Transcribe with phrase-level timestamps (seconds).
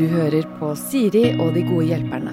[0.00, 2.32] Du hører på Siri og de gode hjelperne.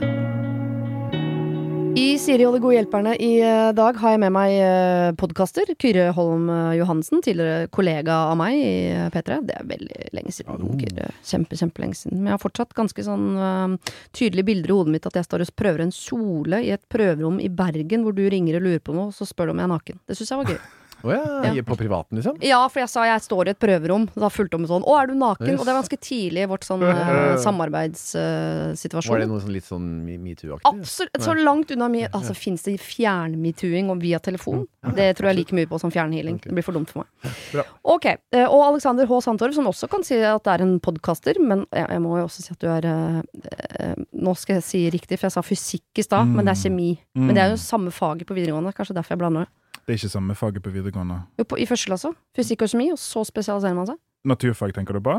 [1.97, 5.71] I Siri og de gode hjelperne i eh, dag har jeg med meg eh, podkaster.
[5.81, 9.39] Kyrre Holm eh, Johansen, tidligere kollega av meg i eh, P3.
[9.49, 10.52] Det er veldig lenge siden.
[10.54, 10.77] Hallo.
[10.77, 11.09] Kyrre.
[11.25, 12.21] Kjempe, kjempelenge siden.
[12.21, 15.48] Men jeg har fortsatt ganske sånn uh, tydelige bilder i hodet mitt at jeg står
[15.48, 18.93] og prøver en kjole i et prøverom i Bergen hvor du ringer og lurer på
[18.93, 20.04] noe, og så spør du om jeg er naken.
[20.05, 20.77] Det syns jeg var gøy.
[21.04, 21.61] Å ja, Ja.
[21.68, 22.38] På privaten, liksom?
[22.41, 24.07] Ja, for jeg sa jeg står i et prøverom.
[24.16, 25.59] Da fulgte hun med sånn 'Å, er du naken?' Yes.
[25.59, 29.28] Og det var ganske tidlig i vårt sånn uh, Var det samarbeidssituasjon.
[29.28, 30.65] noe sånn litt sånn me- metoo-aktig?
[30.65, 31.20] Absolutt.
[31.21, 34.67] Så langt unna mi Altså, fins det fjern-metooing via telefon?
[34.95, 36.36] Det tror jeg like mye på som fjernhealing.
[36.39, 36.50] Okay.
[36.50, 37.34] Det blir for dumt for meg.
[37.53, 37.64] Bra.
[37.86, 38.06] Ok.
[38.31, 39.22] eh, Og Alexander H.
[39.22, 42.25] Sandtorv, som også kan si at det er en podkaster, men jeg, jeg må jo
[42.28, 46.00] også si at du er eh, Nå skal jeg si riktig, for jeg sa fysikk
[46.00, 46.98] i stad, men det er kjemi.
[47.16, 49.50] Men det er jo samme faget på videregående, kanskje derfor jeg blander det.
[49.88, 51.22] Det er ikke samme faget på videregående.
[51.39, 52.09] Jo, på, I første klasse.
[52.36, 54.00] Fysikk og kjemi, og så spesialiserer man seg.
[54.28, 55.14] Naturfag tenker du på?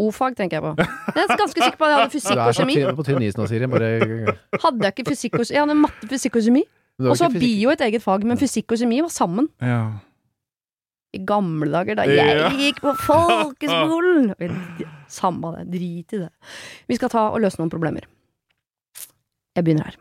[0.00, 0.72] O-fag tenker jeg på.
[1.14, 3.22] Jeg er ganske sikker på at jeg hadde fysikk og så Du er på tynn
[3.26, 3.66] is nå, Siri.
[3.70, 3.88] Bare
[4.62, 6.62] Hadde jeg ikke fysikk og Jeg hadde matte, fysikk og kjemi.
[7.00, 9.48] Og så bio et eget fag, men fysikk og kjemi var sammen.
[9.62, 9.80] Ja.
[11.14, 12.50] I gamle dager, da jeg Ja.
[12.54, 14.32] gikk på folkeskolen!
[15.20, 16.30] Samme det, drit i det.
[16.86, 18.06] Vi skal ta og løse noen problemer.
[19.56, 19.96] Jeg begynner her.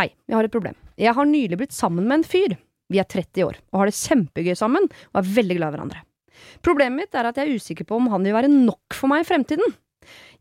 [0.00, 0.74] Hei, jeg har et problem.
[0.96, 2.56] Jeg har nylig blitt sammen med en fyr.
[2.92, 6.04] Vi er 30 år og har det kjempegøy sammen og er veldig glad i hverandre.
[6.64, 9.24] Problemet mitt er at jeg er usikker på om han vil være nok for meg
[9.24, 9.76] i fremtiden.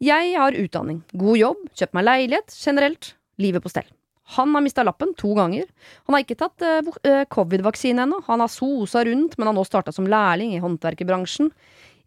[0.04, 3.88] Jeg har utdanning, god jobb, kjøpt meg leilighet, generelt livet på stell.
[4.36, 5.68] Han har mista lappen to ganger.
[6.08, 8.24] Han har ikke tatt uh, covid-vaksine ennå.
[8.26, 11.52] Han har sosa rundt, men har nå starta som lærling i håndverkerbransjen.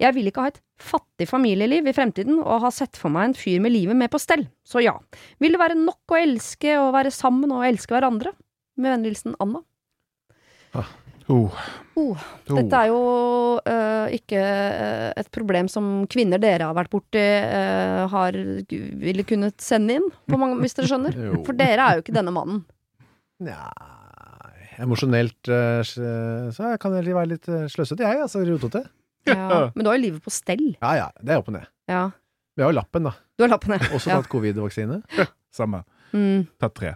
[0.02, 3.38] Jeg vil ikke ha et fattig familieliv i fremtiden, og har sett for meg en
[3.38, 4.44] fyr med livet med på stell.
[4.66, 4.96] Så ja,
[5.42, 8.34] vil det være nok å elske og være sammen og elske hverandre?
[8.78, 9.62] Med vennlig hilsen Anna.
[11.28, 11.52] Oh.
[11.98, 13.00] Oh, Dette er jo
[13.60, 18.38] uh, ikke øh, et problem som kvinner dere har vært borti, uh, har
[19.02, 21.18] ville kunnet sende inn, på mange, hvis dere skjønner.
[21.46, 22.62] For dere er jo ikke denne mannen.
[23.44, 23.68] Nja
[24.78, 28.20] Emosjonelt uh, så kan jeg være litt eh, sløsete, jeg.
[28.22, 28.84] Altså rotete.
[29.26, 29.66] Ja.
[29.74, 30.62] Men du har jo livet på stell.
[30.78, 31.66] Ja ja, det er opp og ned.
[31.90, 32.04] Ja.
[32.54, 33.12] Vi har jo lappen, da.
[33.34, 33.90] Du har lappen, ja.
[33.90, 34.20] Også ja.
[34.20, 35.00] tatt covid-vaksine.
[35.54, 35.82] Samme.
[36.14, 36.46] Mm.
[36.62, 36.94] Tatt tre.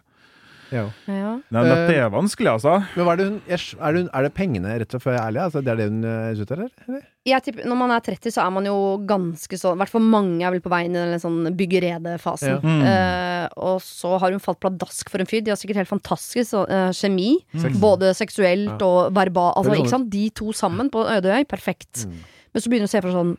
[0.73, 0.85] Ja.
[1.07, 1.33] ja.
[1.53, 2.79] Nei, men det er vanskelig, altså.
[2.97, 5.43] Men hva er det hun Er, det, er det pengene, rett og slett, ærlig?
[5.45, 7.05] Altså, det er det hun eh, er ute etter.
[7.29, 10.03] Jeg tipper, når man er 30, så er man jo ganske sånn I hvert fall
[10.03, 12.57] mange er vel på vei inn i den sånn byggeredefasen.
[12.57, 12.59] Ja.
[12.65, 12.83] Mm.
[12.83, 15.45] Uh, og så har hun falt pladask for en fyr.
[15.45, 17.37] De har sikkert helt fantastisk så, uh, kjemi.
[17.55, 17.79] Mm.
[17.83, 18.89] Både seksuelt Ja.
[18.89, 19.53] og verbal.
[19.61, 20.11] Altså, ikke sant?
[20.13, 22.07] De to sammen på Ødøy, perfekt.
[22.09, 22.21] Mm.
[22.53, 23.35] Men så begynner hun å se for seg sånn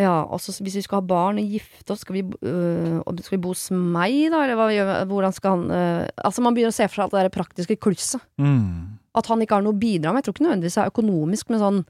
[0.00, 3.42] ja, altså Hvis vi skal ha barn og gifte oss, skal vi, øh, skal vi
[3.44, 4.40] bo hos meg, da?
[4.46, 7.16] Eller hva, gjør- hvordan skal han øh, Altså Man begynner å se for seg alt
[7.18, 8.22] det der praktiske klusset.
[8.40, 8.98] Mm.
[9.14, 10.22] At han ikke har noe å bidra med.
[10.22, 11.80] Jeg tror ikke nødvendigvis det er økonomisk, men sånn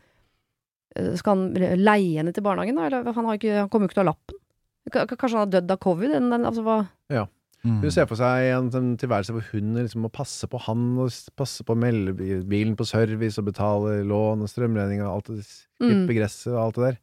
[0.98, 2.86] øh, Skal han leie henne til barnehagen, da?
[2.90, 4.40] Eller han, har ikke, han kommer jo ikke til å ha lappen.
[4.90, 6.14] K- Kanskje han har dødd av covid?
[6.16, 6.78] Den, den, altså, hva?
[7.60, 7.82] Mm.
[7.82, 11.12] Hun ser for seg en en tilværelse hvor hun liksom må passe på han, og
[11.36, 15.44] passe på meldebilen på service, og betale lån og strømregning og alt det,
[15.80, 16.06] Mm.
[16.08, 16.96] gresset og alt det der.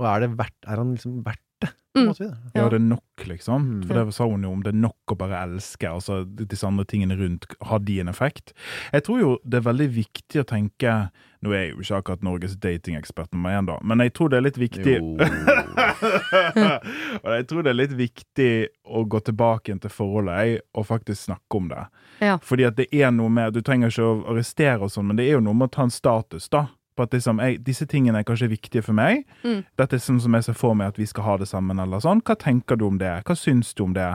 [0.00, 1.72] Og er det verdt Er han liksom verdt det?
[1.94, 2.06] Mm.
[2.06, 2.36] måte?
[2.54, 3.62] Ja, det er nok, liksom.
[3.62, 3.82] Mm.
[3.86, 5.90] For det sa hun jo om det er nok å bare elske.
[5.90, 8.54] Altså disse andre tingene rundt, har de en effekt?
[8.92, 10.96] Jeg tror jo det er veldig viktig å tenke
[11.42, 14.38] Nå er jeg jo ikke akkurat Norges datingekspert nummer én, da, men jeg tror det
[14.38, 14.92] er litt viktig
[17.24, 18.52] Og jeg tror det er litt viktig
[18.86, 21.82] å gå tilbake igjen til forholdet jeg, og faktisk snakke om det.
[22.22, 22.36] Ja.
[22.46, 25.26] Fordi at det er noe med Du trenger ikke å arrestere og sånn, men det
[25.26, 26.68] er jo noe med å ta en status, da.
[26.96, 29.24] På at liksom, jeg, disse tingene er kanskje viktige for meg.
[29.44, 29.62] Mm.
[29.80, 32.00] Dette er sånn som jeg ser for meg at vi skal ha det sammen, eller
[32.04, 32.20] sånn.
[32.22, 33.22] Hva tenker du om det?
[33.24, 34.10] Hva syns du om det?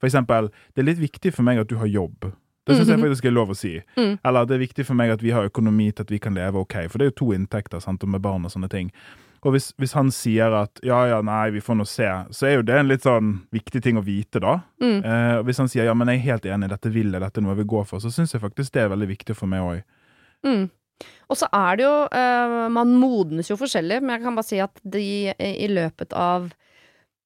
[0.00, 2.32] For eksempel, det er litt viktig for meg at du har jobb.
[2.64, 3.04] Det syns jeg Mhm.
[3.08, 3.82] faktisk er lov å si.
[3.98, 4.18] Mm.
[4.24, 6.54] Eller det er viktig for meg at vi har økonomi til at vi kan leve
[6.62, 8.90] ok, for det er jo to inntekter sant, og med barn og sånne ting.
[9.44, 12.54] Og hvis, hvis han sier at ja, ja, nei, vi får nå se, så er
[12.54, 14.60] jo det en litt sånn viktig ting å vite, da.
[14.80, 15.04] Mm.
[15.04, 17.42] Eh, hvis han sier ja, men jeg er helt enig, dette vil jeg, dette er
[17.42, 19.60] noe jeg vil gå for, så syns jeg faktisk det er veldig viktig for meg
[19.60, 19.82] òg.
[20.46, 20.70] Mm.
[21.30, 24.58] Og så er det jo uh, Man modnes jo forskjellig, men jeg kan bare si
[24.62, 25.06] at de,
[25.38, 26.50] i løpet av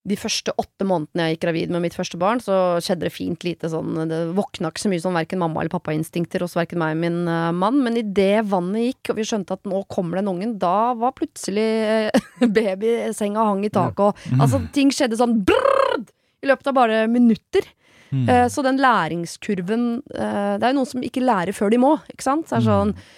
[0.06, 3.43] de første åtte månedene jeg gikk gravid med mitt første barn, så skjedde det fint
[3.43, 6.95] lite sånn Det våkna ikke så mye sånn verken mamma- eller pappainstinkter hos verken meg
[6.95, 10.31] og min uh, mann, men idet vannet gikk, og vi skjønte at nå kommer den
[10.31, 11.67] ungen, da var plutselig
[12.15, 16.06] uh, babysenga hang i taket, og altså ting skjedde sånn brrrr,
[16.45, 17.67] i løpet av bare minutter.
[18.15, 18.29] Mm.
[18.31, 21.97] Uh, Så den læringskurven eh, Det er jo noen som ikke lærer før de må,
[22.12, 22.47] ikke sant?
[22.47, 23.09] Så er sånn eh,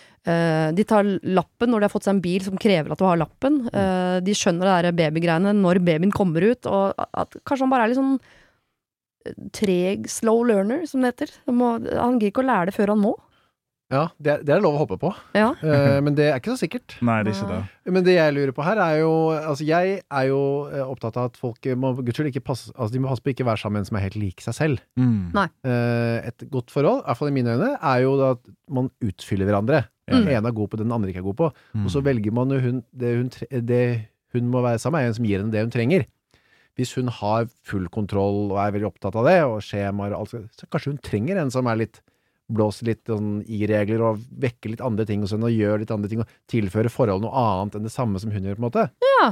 [0.78, 3.20] De tar lappen når de har fått seg en bil som krever at du har
[3.20, 3.60] lappen.
[3.72, 7.86] Eh, De skjønner det der babygreiene når babyen kommer ut, og at kanskje han bare
[7.86, 8.18] er litt sånn
[9.28, 11.32] eh, treg, slow learner, som det heter.
[11.48, 13.14] Han, må, han gidder ikke å lære det før han må.
[13.90, 15.54] Ja, det er, det er lov å håpe på, Ja.
[15.64, 16.98] Eh, men det er ikke så sikkert.
[17.00, 17.92] Nei, det er ikke det.
[17.94, 21.30] Men det jeg lurer på her, er jo Altså, jeg er jo eh, opptatt av
[21.30, 23.78] at folk må guds skyld ikke passe Altså, de må passe på ikke være sammen
[23.78, 24.82] med en som er helt lik seg selv.
[25.00, 25.32] Mm.
[25.32, 25.46] Nei.
[25.64, 28.90] Eh, et godt forhold, i hvert fall i mine øyne, er jo da at man
[29.00, 29.80] utfyller hverandre.
[30.08, 30.14] Mm.
[30.18, 31.48] Den ene er god på det, den andre ikke er god på.
[31.72, 31.86] Mm.
[31.88, 33.82] Og så velger man jo hun det, hun tre- det
[34.36, 36.04] hun må være sammen med, er en som gir henne det hun trenger.
[36.76, 40.30] Hvis hun har full kontroll og er veldig opptatt av det, og skjemaer og alt,
[40.36, 42.00] så- så kanskje hun trenger en som er litt
[42.48, 45.92] blåser litt sånn i regler og vekker litt andre ting og sånn, og gjør litt
[45.94, 48.68] andre ting og tilfører forholdet noe annet enn det samme som hun gjør, på en
[48.70, 48.88] måte.
[49.18, 49.28] Ja.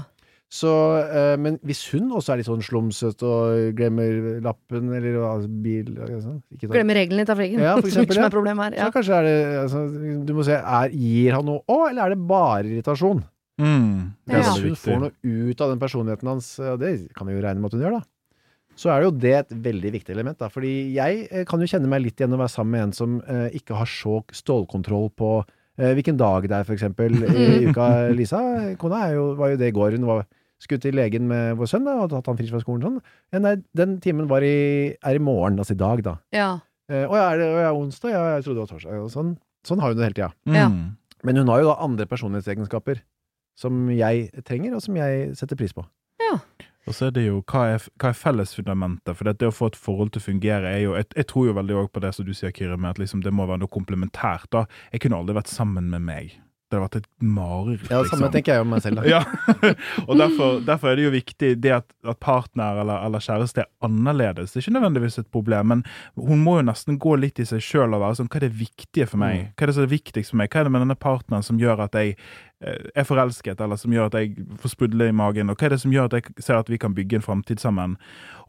[0.47, 0.71] Så,
[1.03, 5.89] eh, men hvis hun også er litt sånn slumsete og glemmer lappen eller altså, bil
[6.23, 6.71] sånn, ikke.
[6.71, 7.65] Glemmer reglene i trafikken.
[7.65, 8.87] Ja, for som ikke eksempel, som er problemet her.
[8.87, 9.83] Så kanskje er det altså,
[10.29, 13.25] Du må se, er, gir han noe òg, eller er det bare irritasjon?
[13.59, 14.13] Mm.
[14.23, 14.53] Det er Ja.
[14.53, 15.15] Hvis hun får noe
[15.51, 17.99] ut av den personligheten hans, og det kan vi jo regne med at hun gjør,
[17.99, 18.07] da,
[18.77, 20.39] så er det jo det et veldig viktig element.
[20.39, 22.97] da, Fordi jeg eh, kan jo kjenne meg litt igjen å være sammen med en
[22.97, 27.47] som eh, ikke har så stålkontroll på eh, hvilken dag det er, for eksempel, i
[27.71, 27.87] uka.
[28.17, 28.41] Lisa,
[28.81, 29.97] kona er jo, var jo det i går.
[29.97, 30.27] Hun var,
[30.63, 32.85] skulle til legen med vår sønn da, og tatt han fri fra skolen.
[32.85, 33.01] Sånn.
[33.33, 34.55] Ja, nei, den timen var i,
[35.01, 36.17] er i morgen, altså i dag, da.
[36.37, 36.53] Ja.
[36.93, 38.13] Eh, Å ja, er det å ja, onsdag?
[38.13, 39.03] Ja, jeg trodde det var torsdag.
[39.03, 39.35] Og Sånn,
[39.67, 40.31] sånn har hun det hele tida.
[40.53, 40.81] Mm.
[41.27, 43.01] Men hun har jo da andre personlighetsegenskaper
[43.57, 45.83] som jeg trenger, og som jeg setter pris på.
[46.87, 49.17] Og så er det jo hva er, hva er fellesfundamentet?
[49.19, 51.57] For det, å få et forhold til å fungere er jo Jeg, jeg tror jo
[51.59, 53.75] veldig også på det som du sier, Kyrre, med at liksom det må være noe
[53.75, 54.47] komplementært.
[54.55, 54.67] da.
[54.93, 56.37] Jeg kunne aldri vært sammen med meg.
[56.77, 57.87] Det har vært et mareritt.
[57.89, 58.33] Ja, samme liksom.
[58.35, 59.01] tenker jeg om meg selv.
[59.01, 59.07] Da.
[59.17, 59.21] Ja,
[60.05, 63.69] og derfor, derfor er det jo viktig det at, at partner eller, eller kjæreste er
[63.87, 64.53] annerledes.
[64.53, 65.85] Det er ikke nødvendigvis et problem, men
[66.21, 68.59] hun må jo nesten gå litt i seg sjøl og være sånn Hva er det
[68.59, 69.39] viktige for meg?
[69.39, 69.55] Mm.
[69.55, 70.51] Hva er det som er viktigst for meg?
[70.53, 73.95] Hva er det med denne partneren som gjør at jeg eh, er forelsket, eller som
[73.97, 75.53] gjør at jeg får sprudle i magen?
[75.53, 77.63] Og hva er det som gjør at jeg ser at vi kan bygge en framtid
[77.63, 77.97] sammen?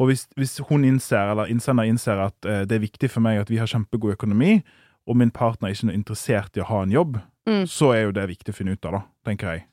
[0.01, 3.45] Og hvis, hvis hun innser, eller innsender innser at eh, det er viktig for meg
[3.45, 4.59] at vi har kjempegod økonomi,
[5.07, 7.63] og min partner er ikke er interessert i å ha en jobb, Mm.
[7.71, 9.67] så er jo det viktig å finne ut av, da, tenker jeg.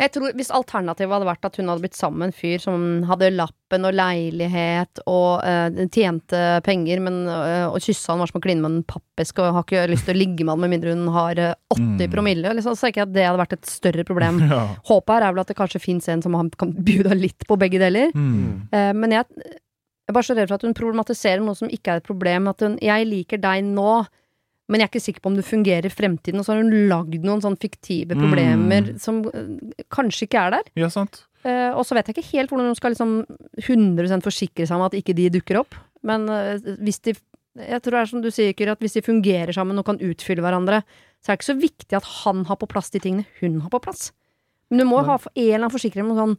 [0.00, 2.84] Jeg tror Hvis alternativet hadde vært at hun hadde blitt sammen med en fyr som
[3.04, 8.40] hadde lappen og leilighet og eh, tjente penger, men, eh, og kyssa han var som
[8.40, 10.72] å kline med en pappeske og har ikke lyst til å ligge med han med
[10.72, 12.12] mindre hun har eh, 80 Mm.
[12.14, 14.40] promille, liksom, så tenker jeg at det hadde vært et større problem.
[14.50, 14.62] Ja.
[14.88, 17.58] Håpet her er vel at det kanskje fins en som han kan bjuda litt på
[17.60, 18.08] begge deler.
[18.16, 18.72] Mm.
[18.72, 21.92] Uh, men jeg, jeg er bare så redd for at hun problematiserer noe som ikke
[21.92, 22.48] er et problem.
[22.48, 24.06] At hun 'jeg liker deg nå',
[24.70, 26.38] men jeg er ikke sikker på om det fungerer i fremtiden.
[26.40, 28.98] Og så har hun lagd noen sånn fiktive problemer Mm.
[29.02, 30.70] som eh, kanskje ikke er der.
[30.78, 31.24] Ja, sant.
[31.42, 33.12] Uh, og så vet jeg ikke helt hvordan hun skal liksom
[33.64, 35.74] 100 forsikre seg om at ikke de dukker opp.
[36.06, 37.16] Men uh, hvis de
[37.58, 39.98] Jeg tror det er som du sier, Kyrre, at hvis de fungerer sammen og kan
[39.98, 40.84] utfylle hverandre,
[41.18, 43.72] så er det ikke så viktig at han har på plass de tingene hun har
[43.72, 44.12] på plass.
[44.70, 46.36] Men du må ha en eller annen forsikring om sånn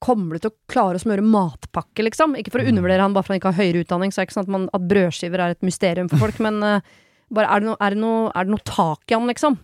[0.00, 2.32] Kommer du til å klare å smøre matpakke, liksom?
[2.40, 4.30] Ikke for å undervurdere han bare for han ikke har høyere utdanning, så er det
[4.30, 6.86] ikke sånn at, man, at brødskiver er et mysterium for folk, men eh,
[7.32, 9.58] bare er det, noe, er, det no, er det noe tak i han, liksom?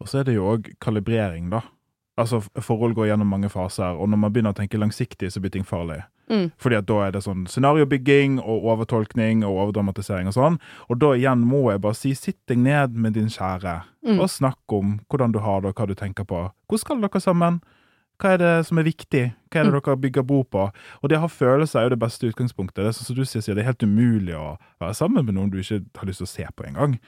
[0.00, 1.60] Og så er det jo òg kalibrering, da.
[2.20, 5.50] Altså, forhold går gjennom mange faser, og når man begynner å tenke langsiktig, så blir
[5.54, 6.02] ting farlig.
[6.28, 6.50] Mm.
[6.60, 10.58] Fordi at da er det sånn scenariobygging og overtolkning og overdramatisering og sånn.
[10.92, 14.18] Og da igjen må jeg bare si, sitt deg ned med din kjære, Mm.
[14.18, 16.50] og snakk om hvordan du har det, og hva du tenker på.
[16.68, 17.60] Hvor skal dere sammen?
[18.22, 19.22] Hva er det som er viktig?
[19.50, 19.80] Hva er det Mm.
[19.82, 20.70] dere bygger bro på?
[21.02, 22.76] Og det å ha følelser er jo det beste utgangspunktet.
[22.84, 25.58] Det er som du sier, det er helt umulig å være sammen med noen du
[25.58, 26.98] ikke har lyst til å se på engang.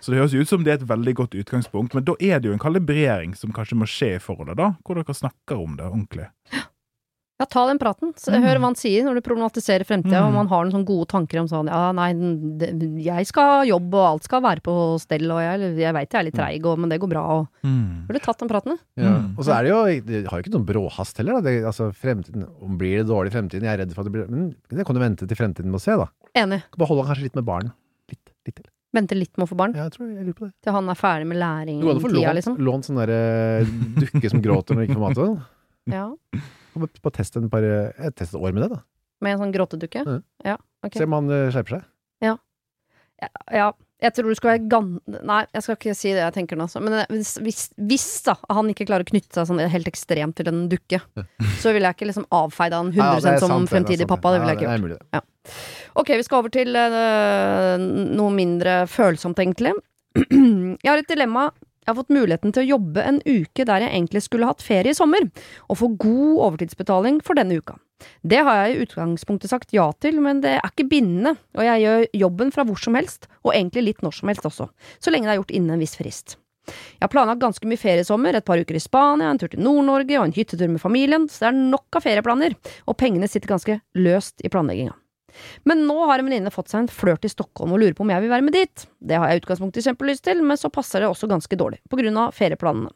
[0.00, 2.48] Så det høres ut som det er et veldig godt utgangspunkt, men da er det
[2.48, 5.84] jo en kalibrering som kanskje må skje i forholdet, da, hvor dere snakker om det
[5.84, 6.28] ordentlig.
[6.52, 6.64] Ja,
[7.50, 8.12] ta den praten.
[8.14, 8.42] Mm.
[8.44, 10.28] Hør hva han sier når du problematiserer fremtida, Mm.
[10.28, 12.12] om han har noen sånne gode tanker om sånn ja, nei,
[12.58, 12.70] det,
[13.02, 16.20] jeg skal ha jobb, og alt skal være på stell, og jeg, jeg veit jeg
[16.20, 19.02] er litt treig, og- men det går bra, og Burde tatt den praten, du.
[19.02, 19.08] Ja.
[19.18, 19.38] Mm.
[19.38, 21.34] Og så er det jo Det har jo ikke noen bråhast heller.
[21.34, 21.40] Da.
[21.50, 23.62] Det, altså, fremtiden, om blir det dårlig i fremtiden?
[23.62, 25.80] Jeg er redd for at det blir Men det kan du vente til fremtiden med
[25.80, 26.06] å se, da.
[26.34, 26.62] Enig.
[26.76, 27.72] Bare han kanskje litt med barn.
[28.10, 28.64] Litt, litt til.
[28.92, 30.52] Vente litt med å få barn, Ja, jeg tror jeg lurer på det.
[30.62, 32.56] til han er ferdig med læring Du kan jo få lånt, liksom.
[32.58, 33.64] lånt sånn derre
[33.96, 35.16] dukke som gråter når du ikke får mat.
[35.18, 35.44] og sånn.
[35.88, 36.16] Ja.
[36.74, 38.82] Bare, bare teste en par Jeg tester et år med det, da.
[39.22, 40.04] Med en sånn gråtedukke.
[40.08, 40.22] Mm.
[40.46, 40.98] Ja, Okay.
[40.98, 41.84] Se om han eh, skjerper seg.
[43.54, 43.68] Ja,
[44.02, 44.86] jeg tror du skal være gan...
[45.06, 46.66] Nei, jeg skal ikke si det jeg tenker nå.
[46.82, 50.50] Men hvis, hvis, hvis da han ikke klarer å knytte seg sånn helt ekstremt til
[50.50, 50.98] en dukke,
[51.62, 54.34] så vil jeg ikke liksom avfeie han 100 Ja, som sant, er fremtidig pappa.
[54.34, 55.06] Det Ja, ville jeg ikke gjort.
[55.14, 55.22] Ja.
[56.02, 57.86] Ok, vi skal over til uh,
[58.18, 59.76] noe mindre følsomt, egentlig.
[60.18, 61.52] jeg har et dilemma.
[61.82, 64.94] Jeg har fått muligheten til å jobbe en uke der jeg egentlig skulle hatt ferie
[64.94, 65.24] i sommer,
[65.66, 67.74] og få god overtidsbetaling for denne uka.
[68.22, 71.82] Det har jeg i utgangspunktet sagt ja til, men det er ikke bindende, og jeg
[71.82, 74.70] gjør jobben fra hvor som helst, og egentlig litt når som helst også,
[75.02, 76.38] så lenge det er gjort innen en viss frist.
[76.70, 79.50] Jeg har planlagt ganske mye ferie i sommer, et par uker i Spania, en tur
[79.50, 82.54] til Nord-Norge og en hyttetur med familien, så det er nok av ferieplaner,
[82.86, 84.94] og pengene sitter ganske løst i planlegginga.
[85.68, 88.12] Men nå har en venninne fått seg en flørt i Stockholm og lurer på om
[88.14, 88.86] jeg vil være med dit.
[88.98, 92.20] Det har jeg utgangspunktet kjempelyst til, men så passer det også ganske dårlig, på grunn
[92.20, 92.92] av ferieplanene.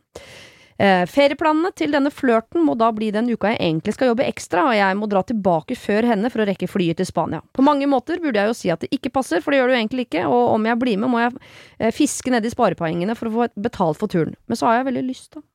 [0.76, 4.66] Eh, ferieplanene til denne flørten må da bli den uka jeg egentlig skal jobbe ekstra,
[4.68, 7.40] og jeg må dra tilbake før henne for å rekke flyet til Spania.
[7.56, 9.76] På mange måter burde jeg jo si at det ikke passer, for det gjør det
[9.76, 11.32] jo egentlig ikke, og om jeg blir med, må jeg
[11.80, 14.36] eh, fiske ned i sparepoengene for å få betalt for turen.
[14.46, 15.46] Men så har jeg veldig lyst, da.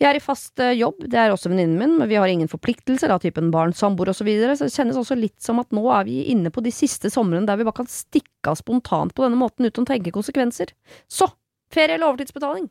[0.00, 2.50] Jeg er i fast eh, jobb, det er også venninnen min, men vi har ingen
[2.50, 5.70] forpliktelser av typen barn, samboer osv., så, videre, så det kjennes også litt som at
[5.74, 9.14] nå er vi inne på de siste somrene der vi bare kan stikke av spontant
[9.14, 10.74] på denne måten uten å tenke konsekvenser.
[11.06, 11.30] Så!
[11.74, 12.68] Ferie eller overtidsbetaling?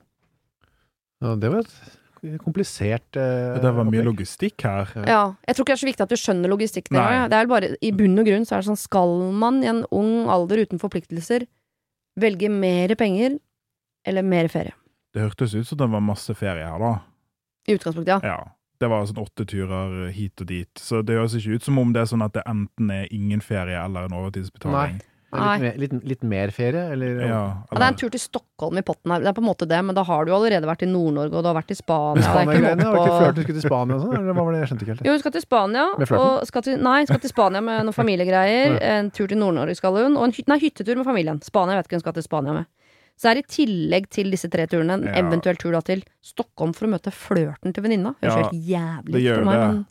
[1.23, 4.91] Ja, det var et komplisert eh, Det var mye logistikk her.
[5.07, 6.91] Ja, jeg tror ikke det er så viktig at du skjønner logistikk.
[6.91, 9.83] Det er bare, I bunn og grunn så er det sånn, skal man i en
[9.91, 11.47] ung alder uten forpliktelser
[12.19, 13.39] velge mer penger
[14.07, 14.75] eller mer ferie?
[15.13, 16.93] Det hørtes ut som det var masse ferie her, da.
[17.70, 18.34] I utgangspunktet, ja.
[18.34, 18.51] Ja.
[18.82, 20.72] Det var sånn åtte turer hit og dit.
[20.82, 23.39] Så det høres ikke ut som om det er sånn at det enten er ingen
[23.46, 24.98] ferie eller en overtidsbetaling.
[25.34, 27.22] Litt, mer, litt, litt mer ferie, eller?
[27.24, 27.38] Ja,
[27.72, 29.24] Ja, det er en tur til Stockholm i potten her.
[29.24, 31.34] Det er på en måte det, men da har du jo allerede vært i Nord-Norge,
[31.34, 32.22] og du har vært i Spania.
[32.22, 32.86] det ikke Spania-greiene?
[32.86, 34.13] Var ikke flørt du skulle til Spania og sånn?
[34.20, 34.60] Eller hva var det?
[34.62, 35.08] Jeg skjønte ikke helt.
[35.08, 35.86] Jo, hun skal til Spania.
[36.20, 38.77] Og skal til, nei, skal til Spania med noen familiegreier.
[38.93, 40.20] En tur til Nord-Norge skal hun.
[40.22, 41.41] Og en nei, hyttetur med familien.
[41.41, 42.70] Spania vet ikke hun skal til Spania med.
[43.17, 45.13] Så det er i tillegg til disse tre turene en Ja.
[45.22, 48.15] eventuell tur da til Stockholm for å møte flørten til venninna.
[48.22, 49.67] Høres Ja, helt jævlig ut for meg, det.
[49.67, 49.86] men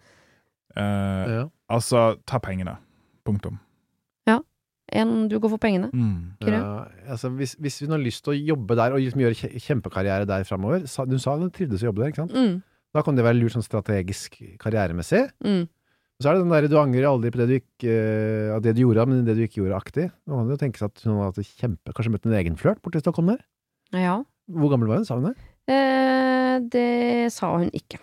[0.77, 1.45] uh, Ja.
[1.71, 2.79] altså, ta pengene.
[3.25, 3.59] Punktum.
[4.93, 5.89] en, du går for pengene.
[5.95, 6.35] Mm.
[6.45, 10.27] Ja, altså hvis, hvis hun har lyst til å jobbe der og liksom gjøre kjempekarriere
[10.29, 12.35] der framover Hun sa hun trivdes å jobbe der, ikke sant?
[12.37, 12.63] Mm,
[12.93, 15.31] Da kan det være lurt sånn strategisk karrieremessig.
[15.43, 15.63] mm.
[16.21, 18.83] Så er det den der du angrer aldri på det du ikke eh, det du
[18.85, 20.11] gjorde, men det du ikke gjorde aktig.
[20.29, 22.59] Nå kan det jo tenkes at hun hadde hatt det kjempe Kanskje møtt en egen
[22.61, 23.41] flørt borti Stockholm der?
[23.97, 24.19] Ja.
[24.53, 25.05] Hvor gammel var hun?
[25.09, 25.37] Sa hun det?
[25.73, 27.99] Eh, det sa hun ikke.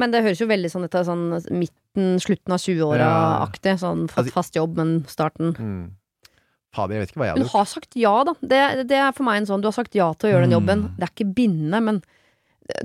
[0.00, 3.74] Men det høres jo veldig sånn ut sånn midten, slutten av 20-åra-aktig.
[3.82, 5.90] Sånn fått Altså- fast jobb, men starten Mm.
[6.72, 7.58] Fader, jeg vet ikke hva jeg Hun hadde gjort.
[7.58, 8.32] har sagt ja, da.
[8.40, 10.54] Det, det er for meg en sånn Du har sagt ja til å gjøre den
[10.58, 10.82] jobben.
[10.86, 10.96] Mm.
[10.96, 12.02] Det er ikke bindende, men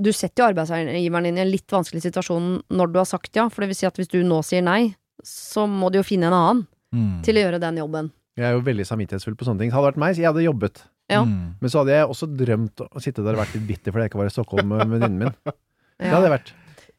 [0.00, 3.48] du setter jo arbeidsgiveren din i en litt vanskelig situasjon når du har sagt ja.
[3.52, 4.94] For det vil si at hvis du nå sier nei,
[5.26, 7.16] så må du jo finne en annen Mm.
[7.26, 8.06] til å gjøre den jobben.
[8.38, 9.72] Jeg er jo veldig samvittighetsfull på sånne ting.
[9.74, 10.82] Hadde det vært meg, så jeg hadde jobbet.
[11.10, 11.24] Ja.
[11.26, 11.56] Mm.
[11.60, 14.10] Men så hadde jeg også drømt å sitte der og vært litt bitter fordi jeg
[14.12, 15.34] ikke var i Stockholm med venninnen min.
[15.98, 16.52] Det hadde jeg vært.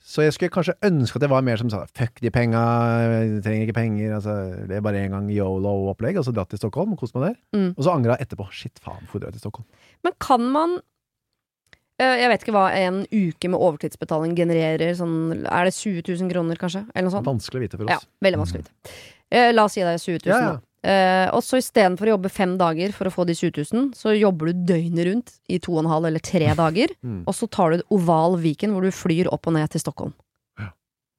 [0.08, 2.62] Så jeg skulle kanskje ønske at det var mer som sa fuck de penga,
[3.16, 4.36] jeg trenger ikke penger, altså,
[4.70, 7.40] det er bare en gang yolo-opplegg, og så dratt til Stockholm og kost meg der.
[7.58, 7.72] Mm.
[7.76, 8.46] Og så angra etterpå.
[8.56, 9.68] Shit, faen, hvorfor drar jeg til Stockholm?
[10.08, 10.78] Men kan man
[11.98, 14.92] Jeg vet ikke hva en uke med overtidsbetaling genererer.
[15.00, 15.16] Sånn,
[15.50, 16.84] er det 20 000 kroner, kanskje?
[16.94, 17.26] Eller noe sånt?
[17.26, 18.08] Vanskelig å vite for Ja, oss.
[18.22, 18.98] veldig vanskelig å vite.
[19.34, 20.54] Eh, la oss si det er 20 000, Ja, ja.
[20.54, 20.64] da.
[20.88, 24.14] Uh, og så istedenfor å jobbe fem dager for å få de 20 000, så
[24.14, 26.94] jobber du døgnet rundt i to og en halv eller tre dager.
[27.04, 27.24] Mm.
[27.28, 30.14] Og så tar du Oval Viken, hvor du flyr opp og ned til Stockholm.
[30.62, 30.70] Ja.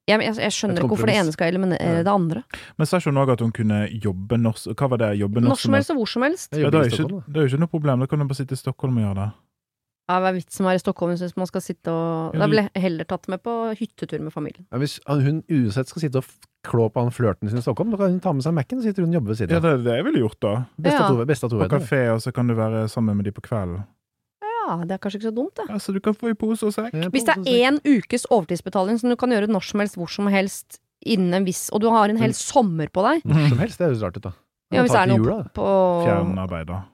[0.09, 2.07] Jeg, jeg, jeg skjønner ikke hvorfor det ene skal eliminere Ja.
[2.07, 2.41] det andre.
[2.79, 5.11] Men sa ikke hun òg at hun kunne jobbe norsk Hva var det?
[5.19, 6.49] Jobbe norsk Når som helst og hvor som helst.
[6.55, 7.99] Ja, det, er ikke, det er jo ikke noe problem.
[7.99, 9.29] Da kan hun bare sitte i Stockholm og gjøre det.
[10.09, 12.47] Ja, Hva er vitsen med å være i Stockholm hvis man skal sitte og Da
[12.49, 14.65] ville jeg heller tatt med på hyttetur med familien.
[14.73, 16.31] Ja, hvis hun uansett skal sitte og
[16.65, 18.87] klå på han flørten sin i Stockholm, da kan hun ta med seg Mac-en, og
[18.87, 20.55] sitter hun og jobber ved siden Ja, det er det jeg ville gjort, da.
[20.81, 21.05] Beste Ja.
[21.05, 23.31] av to, best av to På kafé, og så kan du være sammen med de
[23.37, 23.85] på kvelden.
[24.41, 25.69] Ja, det er kanskje ikke så dumt, det.
[25.69, 26.91] Ja, Så du kan få i pose og sekk.
[27.13, 30.27] Hvis det er én ukes overtidsbetaling som du kan gjøre når som helst, hvor som
[30.27, 33.21] helst, innen en viss Og du har en hel sommer på deg.
[33.23, 34.33] Hvor som helst, det høres rart ut, da.
[34.69, 35.63] Ja, hvis det er noe jula, på,
[36.05, 36.09] på.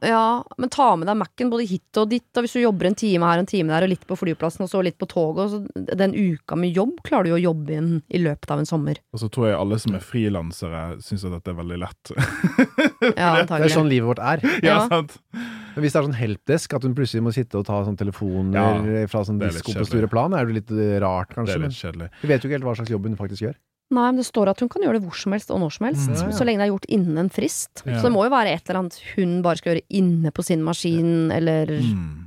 [0.07, 2.23] Ja, men ta med deg Mac-en både hit og dit.
[2.39, 4.63] Og hvis du jobber en time her og en time der, og litt på flyplassen
[4.63, 5.59] og så litt på toget, så
[5.99, 9.01] den uka med jobb klarer du jo å jobbe inn i løpet av en sommer.
[9.11, 12.15] Og så tror jeg alle som er frilansere, syns at dette er veldig lett.
[13.19, 14.41] Ja, Det er sånn livet vårt er.
[14.63, 14.79] ja, Ja.
[14.89, 15.17] sant?
[15.75, 18.55] Men hvis det er sånn helpdesk, at hun plutselig må sitte og ta sånn telefoner
[18.55, 20.71] Ja, fra sånn disko på store plan, er det litt
[21.03, 21.55] rart, rart, Det kanskje.
[21.59, 22.09] er litt kjedelig.
[22.23, 23.57] vi vet jo ikke helt hva slags jobb hun faktisk gjør.
[23.93, 25.85] Nei, men det står at hun kan gjøre det hvor som helst og når som
[25.85, 26.07] helst.
[26.09, 26.15] Mm.
[26.17, 26.33] Ja, ja.
[26.33, 27.83] Så lenge det er gjort innen en frist.
[27.85, 27.99] Ja.
[27.99, 30.63] Så det må jo være et eller annet hun bare skal gjøre inne på sin
[30.65, 32.23] maskin, eller Mm.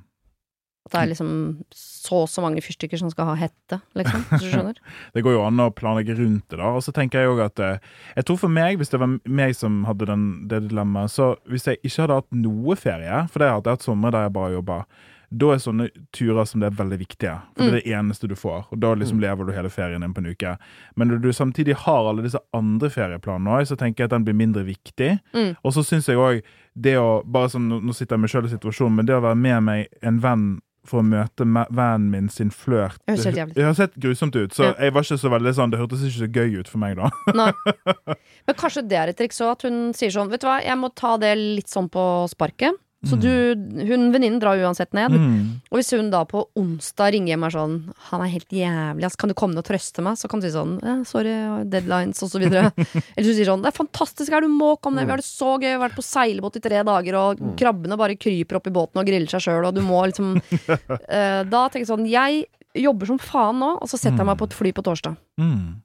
[0.87, 1.33] at det er liksom
[1.75, 4.23] så og så mange fyrstikker som skal ha hette, liksom.
[4.31, 4.79] Hvis du skjønner?
[5.13, 6.71] Det går jo an å planlegge rundt det, da.
[6.79, 7.79] Og så tenker jeg òg at eh,
[8.17, 11.67] Jeg tror for meg, hvis det var meg som hadde den, det dilemmaet, så hvis
[11.69, 14.55] jeg ikke hadde hatt noe ferie, for det hadde jeg hatt sommer der jeg bare
[14.57, 14.79] jobba,
[15.31, 17.35] da er sånne turer som det er veldig viktige.
[17.57, 18.63] For det er det eneste du får.
[18.73, 20.55] Og da liksom lever du hele ferien din på en uke.
[20.97, 24.25] Men når du samtidig har alle disse andre ferieplanene òg, så tenker jeg at den
[24.25, 25.19] blir mindre viktig.
[25.37, 25.53] Mm.
[25.63, 26.41] Og så syns jeg òg
[26.79, 29.37] det å bare sånn, Nå sitter jeg meg sjøl i situasjonen, men det å være
[29.37, 30.49] med meg en venn
[30.89, 33.19] for å møte vennen min sin flørt Det
[33.61, 34.75] høres helt grusomt ut, så Ja.
[34.79, 37.11] jeg var ikke så veldig sånn Det hørtes ikke så gøy ut for meg, da.
[37.35, 37.53] Nei.
[38.47, 40.79] Men kanskje det er et triks òg, at hun sier sånn Vet du hva, jeg
[40.81, 42.79] må ta det litt sånn på sparket.
[43.07, 43.31] Så du,
[43.87, 45.13] hun venninnen drar uansett ned.
[45.15, 45.61] Mm.
[45.71, 47.77] Og hvis hun da på onsdag ringer hjem og er sånn
[48.09, 49.15] 'Han er helt jævlig, ass.
[49.15, 52.19] Kan du komme ned og trøste meg?' Så kan du si sånn eh, 'Sorry, deadlines',
[52.27, 52.73] og så videre.
[53.15, 55.07] Eller så sier sånn 'Det er fantastisk her, du må komme ned.
[55.07, 55.71] Vi har det så gøy.
[55.71, 58.99] Vi har vært på seilbåt i tre dager, og krabbene bare kryper opp i båten
[58.99, 60.35] og griller seg sjøl, og du må liksom
[61.09, 64.39] eh, Da tenker jeg sånn Jeg jobber som faen nå, og så setter jeg meg
[64.39, 65.17] på et fly på torsdag.
[65.39, 65.83] Mm.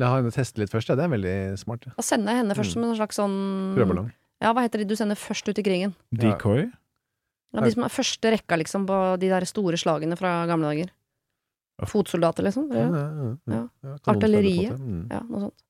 [0.00, 0.96] La henne teste litt først, ja.
[0.96, 1.84] Det er veldig smart.
[1.88, 1.92] ja.
[1.96, 3.38] Da sender jeg henne først som en slags sånn
[3.76, 4.12] Prøveballong.
[4.42, 5.94] Ja, hva heter de du sender først ut i krigen?
[6.10, 6.64] Decoy?
[7.52, 10.90] Ja, de som er første rekka, liksom, på de der store slagene fra gamle dager.
[11.88, 12.68] Fotsoldater, liksom.
[12.72, 13.34] Ja, Ja, ja, ja.
[13.54, 13.62] Ja.
[13.84, 14.78] Ja, Artilleriet.
[14.78, 15.04] Mm.
[15.10, 15.62] ja noe sånt.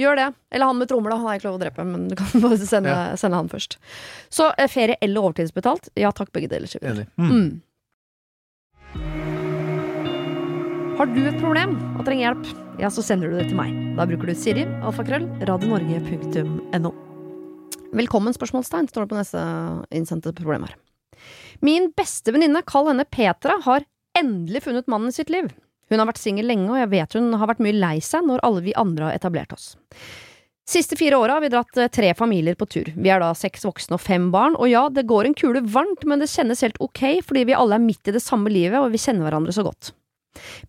[0.00, 0.26] Gjør det.
[0.56, 1.16] Eller han med trommer, da.
[1.20, 3.16] Han har ikke lov å drepe, men du kan bare sende, Ja.
[3.20, 3.76] sende han først.
[4.32, 5.90] Så eh, ferie eller overtidsbetalt?
[6.00, 6.72] Ja takk, begge deler.
[6.80, 7.06] Enig.
[7.20, 7.60] Mm.
[11.00, 12.48] Har du et problem og trenger hjelp,
[12.80, 13.70] ja, så sender du det til meg.
[13.96, 16.92] Da bruker du Siri, alfakrøll, radionorge.no.
[17.90, 19.40] Velkommen, spørsmålstegn, står det på neste
[19.90, 20.76] innsendte problem her.
[21.64, 23.86] Min beste venninne, kall henne Petra, har
[24.18, 25.48] endelig funnet mannen i sitt liv.
[25.90, 28.44] Hun har vært singel lenge, og jeg vet hun har vært mye lei seg når
[28.46, 29.72] alle vi andre har etablert oss.
[30.70, 32.92] Siste fire åra har vi dratt eh, tre familier på tur.
[32.94, 36.06] Vi er da seks voksne og fem barn, og ja, det går en kule varmt,
[36.06, 38.94] men det kjennes helt ok fordi vi alle er midt i det samme livet og
[38.94, 39.90] vi kjenner hverandre så godt.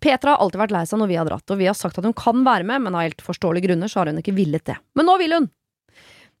[0.02, 2.08] Petra har alltid vært lei seg når vi har dratt, og vi har sagt at
[2.08, 4.80] hun kan være med, men av helt forståelige grunner så har hun ikke villet det.
[4.98, 5.52] Men nå vil hun!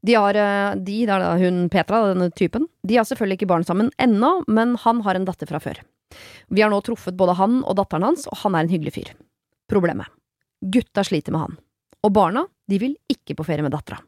[0.02, 3.50] De har, eh, de, det er da hun Petra, denne typen, de har selvfølgelig ikke
[3.54, 5.82] barn sammen ennå, men han har en datter fra før.
[6.50, 9.12] Vi har nå truffet både han og datteren hans, og han er en hyggelig fyr.
[9.70, 10.10] Problemet.
[10.62, 11.60] Gutta sliter med han.
[12.02, 14.00] Og barna, de vil ikke på ferie med dattera.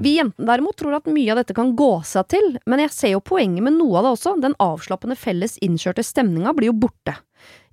[0.00, 3.12] Vi jentene derimot tror at mye av dette kan gå seg til, men jeg ser
[3.14, 7.16] jo poenget med noe av det også, den avslappende felles innkjørte stemninga blir jo borte.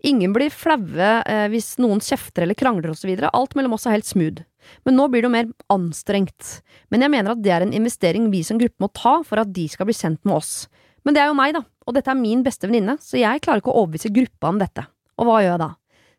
[0.07, 4.09] Ingen blir flaue eh, hvis noen kjefter eller krangler osv., alt mellom oss er helt
[4.09, 4.43] smooth.
[4.87, 6.59] Men nå blir det jo mer anstrengt.
[6.93, 9.51] Men jeg mener at det er en investering vi som gruppe må ta for at
[9.55, 10.67] de skal bli sendt med oss.
[11.07, 13.63] Men det er jo meg, da, og dette er min beste venninne, så jeg klarer
[13.63, 14.83] ikke å overbevise gruppa om dette.
[15.17, 15.69] Og hva gjør jeg da?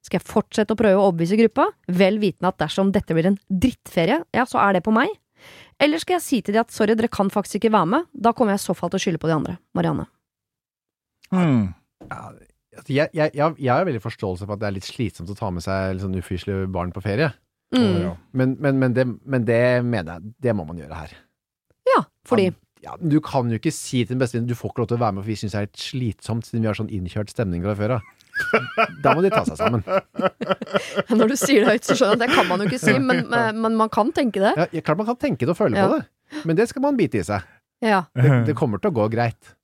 [0.07, 3.37] Skal jeg fortsette å prøve å overbevise gruppa, vel vitende at dersom dette blir en
[3.51, 5.13] drittferie, ja, så er det på meg?
[5.79, 8.33] Eller skal jeg si til de at sorry, dere kan faktisk ikke være med, da
[8.35, 9.59] kommer jeg i så fall til å skylde på de andre.
[9.79, 10.09] Marianne.
[11.35, 11.69] Mm.
[12.09, 12.23] Ja,
[12.79, 15.37] altså, jeg, jeg, jeg, jeg har veldig forståelse for at det er litt slitsomt å
[15.39, 17.31] ta med seg litt sånn ufyselige barn på ferie.
[17.75, 17.99] Mm.
[18.03, 18.15] Ja.
[18.33, 21.13] Men, men, men, det, men det mener jeg, det må man gjøre her.
[21.89, 22.51] Ja, fordi
[22.85, 24.99] Ja, du kan jo ikke si til den beste vennen du får ikke lov til
[25.01, 27.33] å være med, for vi syns det er litt slitsomt siden vi har sånn innkjørt
[27.33, 28.13] stemning fra før av.
[29.03, 29.83] Da må de ta seg sammen.
[31.19, 32.95] når du sier det høyt, så skjønner jeg at det kan man jo ikke si,
[33.11, 33.25] men,
[33.59, 34.55] men man kan tenke det.
[34.63, 37.19] Ja, klart man kan tenke det og føle på det, men det skal man bite
[37.19, 37.51] i seg.
[37.83, 38.05] Ja.
[38.15, 39.57] Det, det kommer til å gå greit.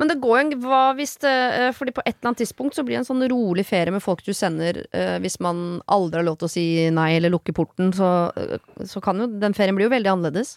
[0.00, 2.84] Men det går jo hva hvis det, eh, Fordi på et eller annet tidspunkt så
[2.86, 6.28] blir det en sånn rolig ferie med folk du sender eh, Hvis man aldri har
[6.28, 8.56] lov til å si nei eller lukke porten, så, eh,
[8.88, 10.56] så kan jo den ferien blir jo veldig annerledes.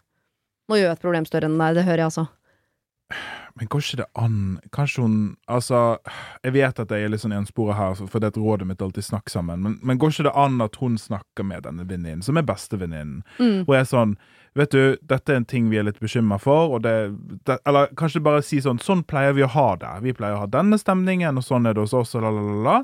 [0.69, 2.27] Nå gjør jeg et problem større enn deg, det hører jeg altså.
[3.55, 4.37] Men går ikke det an
[4.73, 5.17] Kanskje hun
[5.51, 5.97] Altså,
[6.43, 8.81] jeg vet at jeg er litt sånn ensporet her, for det er et rådet mitt
[8.81, 12.23] alltid snakk sammen, men, men går ikke det an at hun snakker med denne venninnen,
[12.25, 13.65] som er bestevenninnen, Mm.
[13.67, 14.15] og er sånn
[14.55, 16.91] Vet du, dette er en ting vi er litt bekymra for, og det,
[17.49, 19.93] det Eller kanskje bare si sånn Sånn pleier vi å ha det.
[20.03, 22.43] Vi pleier å ha denne stemningen, og sånn er det hos oss, og la, la,
[22.67, 22.75] la.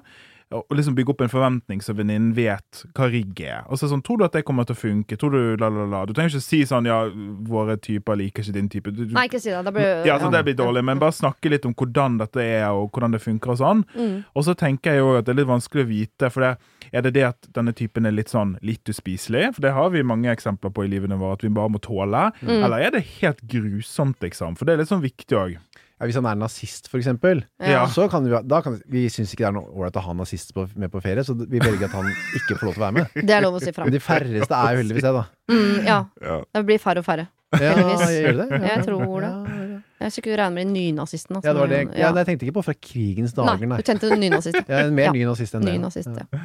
[0.50, 3.60] Og liksom bygge opp en forventning så venninnen vet hva rigg er.
[3.70, 5.18] Og så sånn, Tror du at det kommer til å funke?
[5.20, 6.00] Tror du la, la, la?
[6.10, 7.04] Du trenger ikke si sånn ja,
[7.46, 8.94] våre typer liker ikke din type.
[8.96, 9.62] Du, du, Nei, ikke si det.
[9.68, 12.66] Det blir, ja, så det blir dårlig, men bare snakke litt om hvordan dette er,
[12.74, 13.84] og hvordan det funker og sånn.
[13.94, 14.16] Mm.
[14.34, 16.52] Og så tenker jeg jo at det er litt vanskelig å vite, for det,
[16.90, 19.52] er det det at denne typen er litt sånn litt uspiselig?
[19.54, 22.30] For det har vi mange eksempler på i livene våre, at vi bare må tåle.
[22.42, 22.56] Mm.
[22.58, 24.58] Eller er det helt grusomt, liksom?
[24.58, 25.60] For det er litt sånn viktig òg.
[26.00, 27.82] Ja, hvis han er nazist, for eksempel, Ja.
[27.92, 30.54] så kan vi, da kan, vi syns ikke det er noe ålreit å ha nazist
[30.56, 32.08] på, med på ferie, så vi velger at han
[32.40, 33.26] ikke får lov til å være med.
[33.28, 33.84] Det er lov å si fra.
[33.84, 35.26] Men de færreste er jo heldigvis det, da.
[35.52, 35.98] Mm, ja.
[36.24, 36.38] Ja.
[36.56, 37.28] Det blir færre og færre.
[37.60, 38.10] Ja, Heldigvis.
[38.22, 38.48] gjør det?
[38.52, 39.30] Ja, Jeg tror det.
[39.34, 39.80] Ja, ja.
[40.00, 41.42] Jeg skulle ikke regne med de nynazistene.
[41.44, 41.80] ja, det var det.
[41.98, 44.56] Ja, nei, jeg tenkte ikke på fra krigens dager, Nei, du tenkte nynazist.
[44.56, 45.12] ja, er en mer Ja.
[45.12, 45.74] ny nazist enn det.
[45.74, 46.40] Ny nazist, ja.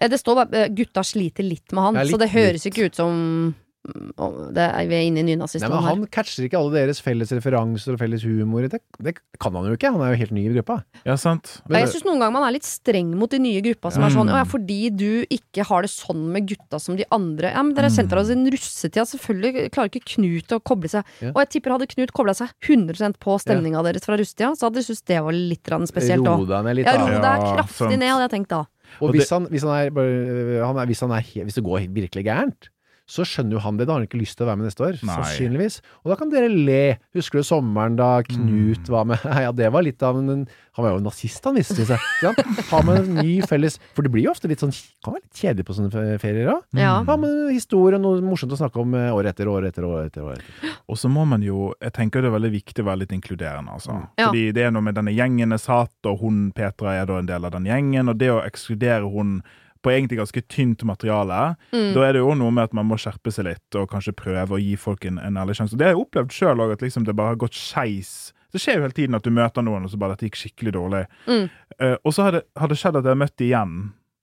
[0.00, 2.64] Eh, Det står bare eh, 'gutta sliter litt med han', Ja, litt, så det høres
[2.66, 5.86] ikke ut som det er, Vi er inne i nynazistene her.
[5.88, 8.66] han catcher ikke alle deres felles referanser og felles humor.
[8.68, 10.76] Det, det kan han jo ikke, han er jo helt ny i gruppa.
[11.08, 11.62] Ja, sant?
[11.70, 14.12] Ja, jeg syns noen ganger man er litt streng mot de nye gruppa som er
[14.12, 14.36] sånn Mm.
[14.36, 17.50] Ja, fordi du ikke har det sånn med gutta som de andre.
[17.54, 19.06] Ja, men dere har sendt dere oss en russetida.
[19.08, 21.08] Selvfølgelig klarer ikke Knut å koble seg.
[21.24, 21.32] Ja.
[21.32, 24.82] Og jeg tipper hadde Knut kobla seg 100% på stemninga deres fra russetida, så hadde
[24.82, 27.20] de syntes det var litt spesielt spesielt Ro deg ned litt, Ja, ro da.
[27.24, 27.98] deg Ja, kraftig sant.
[27.98, 28.60] ned, hadde jeg tenkt da.
[29.00, 31.88] Og Og hvis, han, hvis, han er, han er, hvis, han er, hvis det går
[31.94, 32.68] virkelig gærent,
[33.10, 33.88] så skjønner jo han det.
[33.88, 35.14] Da har han ikke lyst til å være med neste år, Nei.
[35.18, 35.80] sannsynligvis.
[36.04, 36.82] Og da kan dere le.
[37.16, 38.92] Husker du sommeren da Knut Mm.
[38.94, 39.18] var med?
[39.44, 40.46] Ja, det var litt av en
[40.76, 41.98] Han var jo nazist, han viste seg.
[42.22, 42.30] Ja.
[42.70, 44.70] Ha med en ny felles For det blir jo ofte litt sånn
[45.02, 46.62] Kan være litt kjedelig på sånne ferier òg.
[46.78, 46.92] Ja.
[47.02, 49.84] Ha med en historie og noe morsomt å snakke om eh, år etter år etter
[49.88, 50.38] år etter år.
[50.38, 50.76] etter.
[50.88, 53.74] Og så må man jo Jeg tenker det er veldig viktig å være litt inkluderende,
[53.74, 53.98] altså.
[54.20, 54.28] Ja.
[54.30, 57.26] Fordi det er noe med denne gjengen er satt, og hun Petra er da en
[57.26, 59.40] del av den gjengen, og det å ekskludere hun
[59.82, 61.94] på egentlig ganske tynt materiale, Mm.
[61.94, 64.56] da er det jo noe med at man må skjerpe seg litt og kanskje prøve
[64.56, 65.72] å gi folk en, en ærlig sjanse.
[65.74, 68.32] Og Det har jeg opplevd sjøl òg, at liksom det bare har gått skeis.
[68.52, 70.72] Det skjer jo hele tiden at du møter noen, og så bare dette gikk skikkelig
[70.74, 71.04] dårlig.
[71.28, 71.48] Mm.
[71.80, 73.76] Uh, og så har det, har det skjedd at jeg har møtt dem igjen,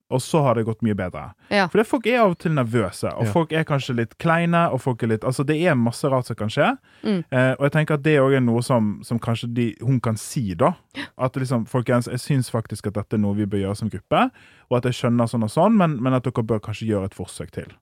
[0.10, 1.34] og så har det gått mye bedre.
[1.52, 1.65] Ja.
[1.67, 3.32] For folk er av og til nervøse, og Ja.
[3.34, 6.36] folk er kanskje litt kleine, og folk er litt Altså, det er masse rart som
[6.36, 6.78] kan skje.
[7.04, 7.24] Mm.
[7.32, 10.15] Eh, og jeg tenker at det òg er noe som, som kanskje de, hun kan
[10.15, 10.74] si, da.
[11.17, 14.30] At liksom, folkens, jeg syns faktisk at dette er noe vi bør gjøre som gruppe,
[14.72, 17.13] og at jeg skjønner sånn og sånn, men, men at dere bør kanskje gjøre et
[17.17, 17.76] forsøk til.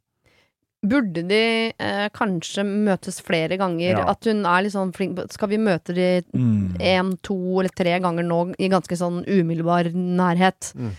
[0.85, 3.95] Burde de eh, kanskje møtes flere ganger?
[3.97, 4.03] Ja.
[4.11, 7.17] At hun er litt sånn flink Skal vi møte de Mm.
[7.23, 10.73] to eller tre ganger nå i ganske sånn umiddelbar nærhet?
[10.75, 10.91] Mm.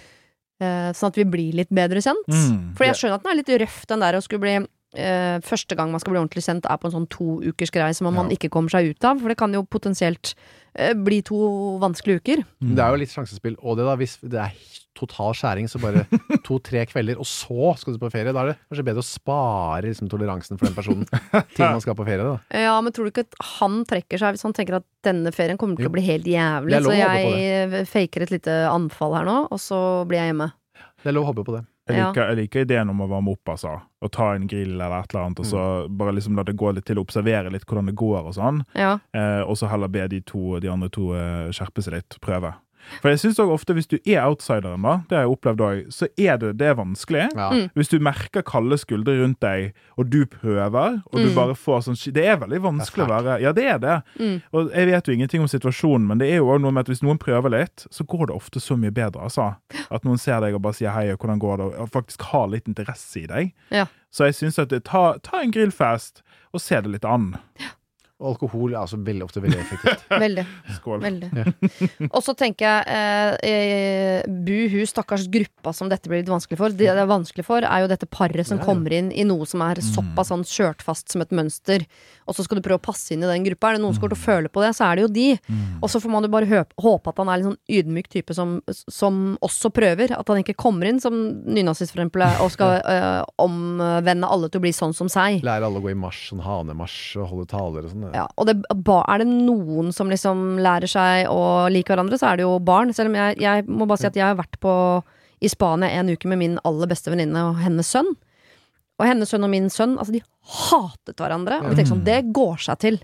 [0.56, 2.30] Eh, sånn at vi blir litt bedre kjent?
[2.32, 2.72] Mm.
[2.78, 4.54] For jeg skjønner at den er litt røff, den der å skulle bli
[4.96, 7.94] eh, Første gang man skal bli ordentlig sendt, er på en sånn to ukers greie
[7.94, 8.36] som man Ja.
[8.36, 9.20] ikke kommer seg ut av.
[9.20, 10.34] For det kan jo potensielt
[10.74, 11.36] eh, bli to
[11.82, 12.44] vanskelige uker.
[12.64, 12.74] Mm.
[12.76, 13.56] Det er jo litt sjansespill.
[13.62, 14.56] Og det da, hvis det er
[14.96, 16.06] total skjæring, så bare
[16.46, 18.32] to-tre kvelder, og så skal du på ferie.
[18.32, 21.04] Da er det kanskje bedre å spare liksom, toleransen for den personen
[21.52, 22.24] til man skal på ferie.
[22.24, 22.38] da.
[22.66, 25.58] Ja, men tror du ikke at han trekker seg hvis han tenker at denne ferien
[25.60, 25.92] kommer til Jo.
[25.92, 26.80] å bli helt jævlig?
[26.88, 29.78] Så jeg faker et lite anfall her nå, og så
[30.08, 30.48] blir jeg hjemme.
[31.04, 31.66] Det er lov å håpe på det.
[31.88, 32.08] Jeg Ja.
[32.08, 33.80] liker, jeg liker ideen om å varme opp, altså.
[34.02, 36.72] Å ta en grill eller et eller annet, og så bare liksom la det gå
[36.74, 38.64] litt til, observere litt hvordan det går og sånn.
[38.74, 38.98] Ja.
[39.14, 42.54] Eh, og så heller be de, to, de andre to eh, skjerpe seg litt, prøve.
[43.02, 46.08] For jeg syns ofte hvis du er outsideren, da, det har jeg opplevd òg, så
[46.16, 47.24] er det, det er vanskelig.
[47.34, 47.48] Ja.
[47.52, 47.68] Mm.
[47.74, 51.34] Hvis du merker kalde skuldre rundt deg, og du prøver, og du Mm.
[51.34, 53.96] bare får sånn Det er veldig vanskelig å være Ja, det er det.
[54.20, 54.42] Mm.
[54.52, 56.86] Og jeg vet jo ingenting om situasjonen, men det er jo også noe med at
[56.94, 59.56] hvis noen prøver litt, så går det ofte så mye bedre, altså.
[59.90, 62.46] At noen ser deg og bare sier hei, og hvordan går det, og faktisk har
[62.48, 63.52] litt interesse i deg.
[63.70, 63.86] Ja.
[64.12, 66.22] Så jeg syns at det, ta, ta en grillfest,
[66.54, 67.34] og se det litt an.
[68.16, 70.04] Og alkohol er altså veldig ofte veldig effektivt.
[70.26, 70.44] Veldig.
[70.78, 71.00] Skål.
[71.02, 71.28] veldig.
[72.08, 76.72] og så tenker jeg eh, eh, buhu, stakkars gruppa som dette blir litt vanskelig for.
[76.72, 78.66] Det det er vanskelig for, er jo dette paret som Ja, ja.
[78.70, 81.84] kommer inn i noe som er såpass sånn kjørt fast som et mønster,
[82.24, 83.70] og så skal du prøve å passe inn i den gruppa.
[83.70, 85.26] Er det noen som kommer til å føle på det, så er det jo de.
[85.50, 85.60] Mm.
[85.82, 88.56] Og så får man jo bare håpe at han er en sånn ydmyk type som,
[88.72, 90.16] som også prøver.
[90.16, 94.62] At han ikke kommer inn som nynazist, for eksempel, og skal eh, omvende alle til
[94.62, 95.42] å bli sånn som seg.
[95.46, 98.05] Lære alle å gå i marsj, sånn hanemarsj og holde taler og sånn.
[98.14, 102.38] Ja, og det, er det noen som liksom lærer seg å like hverandre, så er
[102.38, 102.92] det jo barn.
[102.96, 104.72] Selv om jeg, jeg må bare si at jeg har vært på,
[105.44, 108.14] i Spania en uke med min aller beste venninne og hennes sønn.
[108.96, 110.22] Og hennes sønn og min sønn, altså de
[110.56, 111.60] hatet hverandre.
[111.62, 113.00] Og vi tenkte sånn, det går seg til.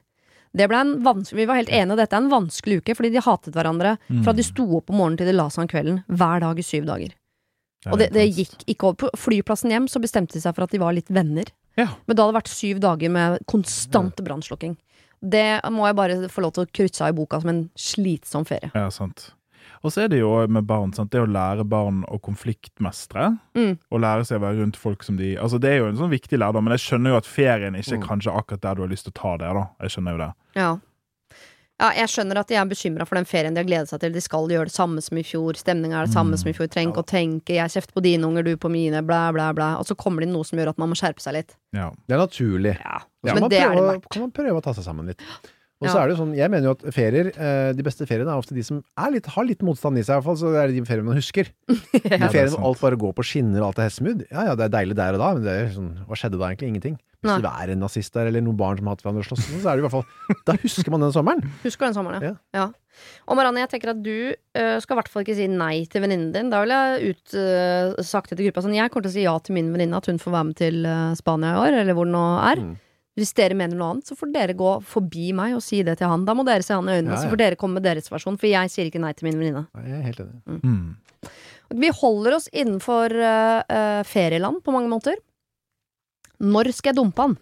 [0.53, 3.25] Det ble en vanskelig, vi var helt enige, dette er en vanskelig uke, fordi de
[3.25, 6.45] hatet hverandre fra de sto opp om morgenen til de la seg om kvelden, hver
[6.45, 7.15] dag i syv dager.
[7.91, 8.99] Og det, det gikk ikke over.
[9.01, 11.49] På flyplassen hjem så bestemte de seg for at de var litt venner.
[11.81, 11.89] Ja.
[12.07, 14.77] Men da hadde det vært syv dager med konstant brannslukking.
[15.23, 18.45] Det må jeg bare få lov til å krysse av i boka som en slitsom
[18.49, 18.73] ferie.
[18.75, 19.31] Ja, sant.
[19.83, 21.11] Og så er det jo med barn, sant?
[21.11, 23.33] det å lære barn å konfliktmestre.
[23.59, 23.79] Mm.
[23.91, 26.13] Og lære seg å være rundt folk som de Altså Det er jo en sånn
[26.13, 28.07] viktig lærdom, men jeg skjønner jo at ferien ikke er Mm.
[28.07, 29.51] kanskje akkurat der du har lyst til å ta det.
[29.55, 30.33] da Jeg skjønner jo det.
[30.55, 30.77] Ja.
[31.83, 34.13] Ja, jeg skjønner at de er bekymra for den ferien de har gledet seg til.
[34.15, 35.59] De skal gjøre det samme som i fjor.
[35.59, 36.69] Stemninga er det samme som i fjor.
[36.71, 39.79] Trenger ikke å tenke 'jeg kjefter på dine unger, du på mine', Blæ, blæ, blæ.
[39.81, 41.57] Og så kommer det inn noe som gjør at man må skjerpe seg litt.
[41.75, 41.91] Ja.
[42.07, 42.79] Det er naturlig.
[42.79, 44.09] Ja, Men man det er det verdt.
[44.11, 45.21] kan man prøve å ta seg sammen litt.
[45.83, 45.93] Og Ja.
[45.93, 48.39] så er det jo sånn, jeg mener jo at ferier, eh, de beste feriene er
[48.39, 50.61] ofte de som er litt, har litt motstand i seg, i hvert fall, så det
[50.63, 51.51] er de feriene man husker.
[51.67, 54.55] De er feriene hvor alt bare går på skinner og alt er hestemud, ja ja,
[54.55, 56.71] det er deilig der og da, men det er sånn, hva skjedde da egentlig?
[56.73, 57.01] Ingenting.
[57.23, 57.43] Hvis Nei.
[57.45, 59.69] det er en nazist der, eller noen barn som har hatt hverandre og slåss, så
[59.71, 61.43] er det i hvert fall, da husker man den sommeren.
[61.67, 62.33] Husker den sommeren, ja.
[62.33, 62.65] Ja.
[62.65, 63.05] ja.
[63.31, 66.03] Og Marianne, jeg tenker at du uh, skal i hvert fall ikke si nei til
[66.03, 66.51] venninnen din.
[66.51, 69.23] Da vil jeg ut, uh, sagt det til gruppa sånn Jeg kommer til å si
[69.23, 71.95] ja til min venninne, at hun får være med til uh, Spania i år, eller
[71.95, 72.65] hvor det nå er.
[72.67, 72.75] Mm.
[73.19, 76.09] Hvis dere mener noe annet, så får dere gå forbi meg og si det til
[76.09, 76.25] han.
[76.25, 78.39] Da må dere se han i øynene, Ja, så får dere komme med deres versjon,
[78.41, 79.67] for jeg sier ikke nei til min venninne.
[79.77, 80.63] Jeg er helt enig.
[80.63, 81.33] Mm.
[81.83, 85.21] Vi holder oss innenfor uh, ferieland på mange måter.
[86.43, 87.37] Når skal jeg dumpe han?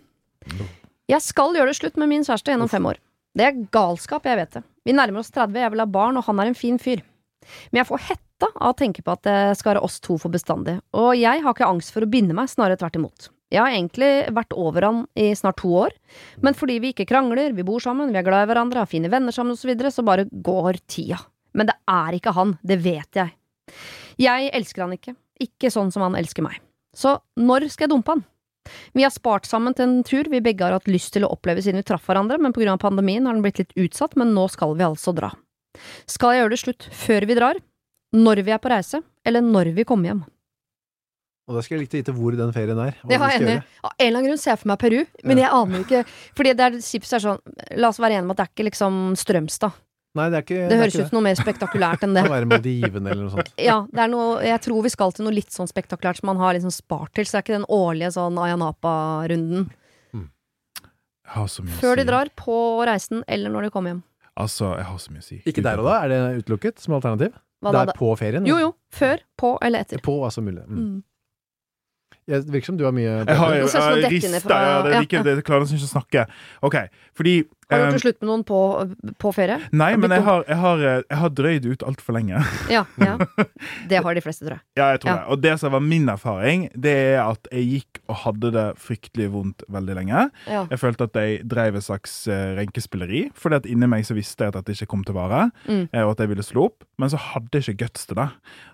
[1.10, 2.98] Jeg skal gjøre det slutt med min kjæreste gjennom fem år.
[3.38, 4.64] Det er galskap, jeg vet det.
[4.86, 7.02] Vi nærmer oss 30, jeg vil ha barn, og han er en fin fyr.
[7.70, 10.32] Men jeg får hetta av å tenke på at det skal være oss to for
[10.32, 13.30] bestandig, og jeg har ikke angst for å binde meg, snarere tvert imot.
[13.50, 15.94] Jeg har egentlig vært over han i snart to år,
[16.44, 19.10] men fordi vi ikke krangler, vi bor sammen, vi er glad i hverandre, har fine
[19.10, 21.18] venner sammen osv., så, videre, så bare går tida.
[21.58, 23.34] Men det er ikke han, det vet jeg.
[24.22, 26.60] Jeg elsker han ikke, ikke sånn som han elsker meg.
[26.94, 28.24] Så når skal jeg dumpe han?
[28.94, 31.62] Vi har spart sammen til en tur vi begge har hatt lyst til å oppleve
[31.64, 34.34] siden vi traff hverandre, men på grunn av pandemien har den blitt litt utsatt, men
[34.36, 35.32] nå skal vi altså dra.
[36.10, 37.60] Skal jeg gjøre det slutt før vi drar,
[38.14, 40.22] når vi er på reise, eller når vi kommer hjem?
[41.50, 42.94] Og da skulle jeg likt å vite hvor den ferien er.
[43.10, 43.54] Jeg har skal enig.
[43.58, 43.68] gjøre.
[43.82, 46.02] Av en eller annen grunn ser jeg for meg Peru, men jeg aner ikke
[46.38, 47.40] Fordi det er chips er sånn
[47.82, 49.80] La oss være enige om at det er ikke liksom Strømstad.
[50.18, 52.22] Nei, det er ikke Det det høres ikke ut som noe mer spektakulært enn det.
[52.24, 53.52] Det kan være Maldivene eller noe sånt.
[53.70, 56.40] Ja, det er noe Jeg tror vi skal til noe litt sånn spektakulært som man
[56.42, 59.68] har liksom spart til, så det er ikke den årlige sånn Ayanapa-runden.
[61.30, 62.54] Jeg mye Før de drar, på
[62.88, 64.00] reisen, eller når de kommer hjem.
[64.40, 65.38] Altså, jeg har så mye å si.
[65.46, 66.00] Ikke der og da?
[66.02, 67.36] Er det utelukket som alternativ?
[67.60, 67.92] Hva det da?
[67.92, 68.46] er på ferien?
[68.48, 68.70] Jo, jo.
[68.94, 70.02] Før, på eller etter.
[70.02, 70.64] På, altså mulig.
[70.66, 70.80] Mm.
[70.80, 70.98] Mm.
[72.28, 73.62] Jeg- Det virker som du har mye Jeg har jeg
[74.30, 75.00] ned fra- ja, det er ja.
[75.00, 76.26] like, det klarer nesten ikke å snakke.
[76.62, 76.76] OK,
[77.16, 78.60] fordi Har du gjort det slutt med noen på,
[79.22, 79.58] på ferie?
[79.72, 82.40] Nei, men jeg har, jeg har, eh, jeg har drøyd ut altfor lenge.
[82.70, 83.16] Ja, ja.
[83.90, 84.62] Det har de fleste, tror jeg.
[84.78, 85.16] Ja, jeg tror Ja.
[85.20, 85.26] det.
[85.34, 89.28] Og det som var min erfaring, det er at jeg gikk og hadde det fryktelig
[89.32, 90.26] vondt veldig lenge.
[90.50, 90.64] Ja.
[90.70, 94.44] Jeg følte at jeg drev et slags eh, renkespilleri, fordi at inni meg så visste
[94.46, 95.88] jeg at dette ikke kom til å vare, Mm.
[95.92, 98.28] eh, og at jeg ville slå opp, men så hadde jeg ikke guts til det.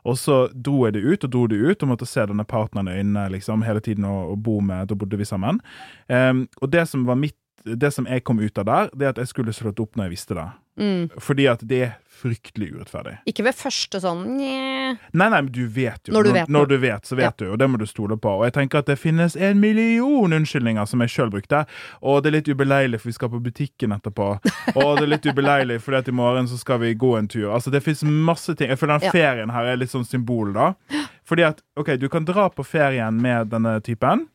[0.06, 2.88] Og så dro jeg det ut, og dro det ut, og måtte se denne partneren
[2.88, 5.60] i øynene liksom, hele tiden og, og bo med, da bodde vi sammen.
[6.08, 9.14] Um, og det som var mitt det som jeg kom ut av der, det er
[9.16, 10.46] at jeg skulle slått opp når jeg visste det.
[10.76, 11.06] Mm.
[11.24, 13.14] Fordi at det er fryktelig urettferdig.
[13.28, 14.90] Ikke ved første sånn nye.
[15.16, 16.12] Nei, nei, men du vet jo.
[16.16, 17.32] Når du vet når, når du vet så vet Ja.
[17.40, 18.28] du, og det må du stole på.
[18.38, 21.64] Og jeg tenker at det finnes en million unnskyldninger som jeg sjøl brukte.
[22.02, 24.28] Og det er litt ubeleilig, for vi skal på butikken etterpå.
[24.76, 27.50] Og det er litt ubeleilig, fordi at i morgen så skal vi gå en tur.
[27.56, 28.68] Altså, det fins masse ting.
[28.72, 30.74] Jeg føler den ferien her er litt sånn symbol, da.
[31.26, 34.28] Fordi at, OK, du kan dra på ferien med denne typen,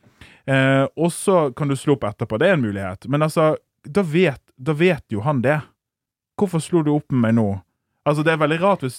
[0.45, 2.39] eh, og så kan du slå opp etterpå.
[2.39, 3.07] Det er en mulighet.
[3.09, 5.59] Men altså, da vet, da vet jo han det.
[6.39, 7.49] Hvorfor slo du opp med meg nå?
[8.05, 8.95] Altså, det er veldig rart hvis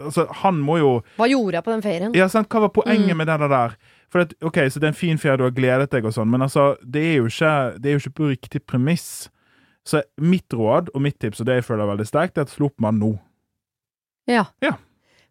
[0.00, 2.14] altså, Han må jo Hva gjorde jeg på den ferien?
[2.16, 2.48] ja, sant?
[2.48, 3.18] Hva var poenget Mm.
[3.20, 3.74] med det der?
[4.08, 6.30] For at, ok, Så det er en fin ferie, du har gledet deg og sånn,
[6.32, 9.28] men altså, det er jo ikke, det er jo ikke på riktig premiss.
[9.84, 12.66] Så mitt råd og mitt tips, og det jeg føler veldig sterkt, er at slå
[12.70, 13.10] opp med han nå.
[14.28, 14.46] Ja.
[14.64, 14.72] Ja.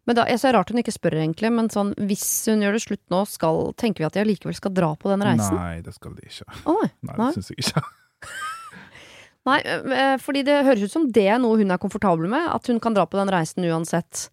[0.08, 1.50] Men da, jeg ser rart hun ikke spør, egentlig.
[1.52, 4.72] Men sånn, hvis hun gjør det slutt nå, skal, tenker vi at de allikevel skal
[4.72, 5.58] dra på den reisen?
[5.58, 6.48] Nei, det skal de ikke.
[6.64, 6.88] Å, nei.
[7.10, 7.26] Nei, Nei.
[7.28, 7.84] det syns jeg ikke.
[9.48, 12.72] Nei, øh, fordi det høres ut som det er noe hun er komfortabel med, at
[12.72, 14.26] hun kan dra på den reisen uansett.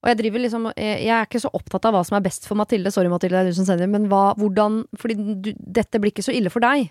[0.00, 2.48] Og jeg driver liksom Jeg jeg er ikke så opptatt av hva som er best
[2.48, 6.00] for Mathilde, sorry Mathilde, det er du som sender, men hva, hvordan Fordi du, dette
[6.00, 6.88] blir ikke så ille for deg.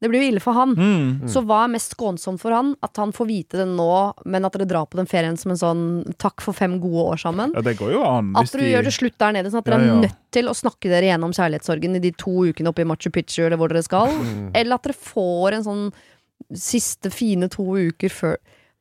[0.00, 0.76] Det blir jo ille for han.
[0.78, 1.28] Mm.
[1.28, 2.76] Så hva er mest skånsomt for han?
[2.86, 3.88] At han får vite det nå,
[4.30, 7.18] men at dere drar på den ferien som en sånn takk for fem gode år
[7.18, 7.50] sammen?
[7.56, 8.30] Ja, det går jo an.
[8.38, 9.96] At du dere de- gjør det slutt der nede, sånn at dere Ja, ja.
[9.98, 13.10] er nødt til å snakke dere gjennom kjærlighetssorgen i de to ukene oppe i Machu
[13.10, 14.06] Picchu, eller hvor dere skal.
[14.06, 14.50] Mm.
[14.54, 15.92] Eller at dere får en sånn
[16.54, 18.36] siste fine to uker før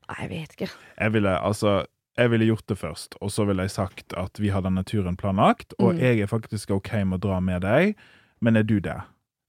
[0.07, 0.69] Nei, jeg vet ikke.
[1.01, 1.85] Jeg ville altså
[2.17, 5.15] jeg ville gjort det først, og så ville jeg sagt at vi har denne turen
[5.19, 5.99] planlagt, og Mm.
[5.99, 7.95] jeg er faktisk OK med å dra med deg,
[8.41, 8.95] men er du det?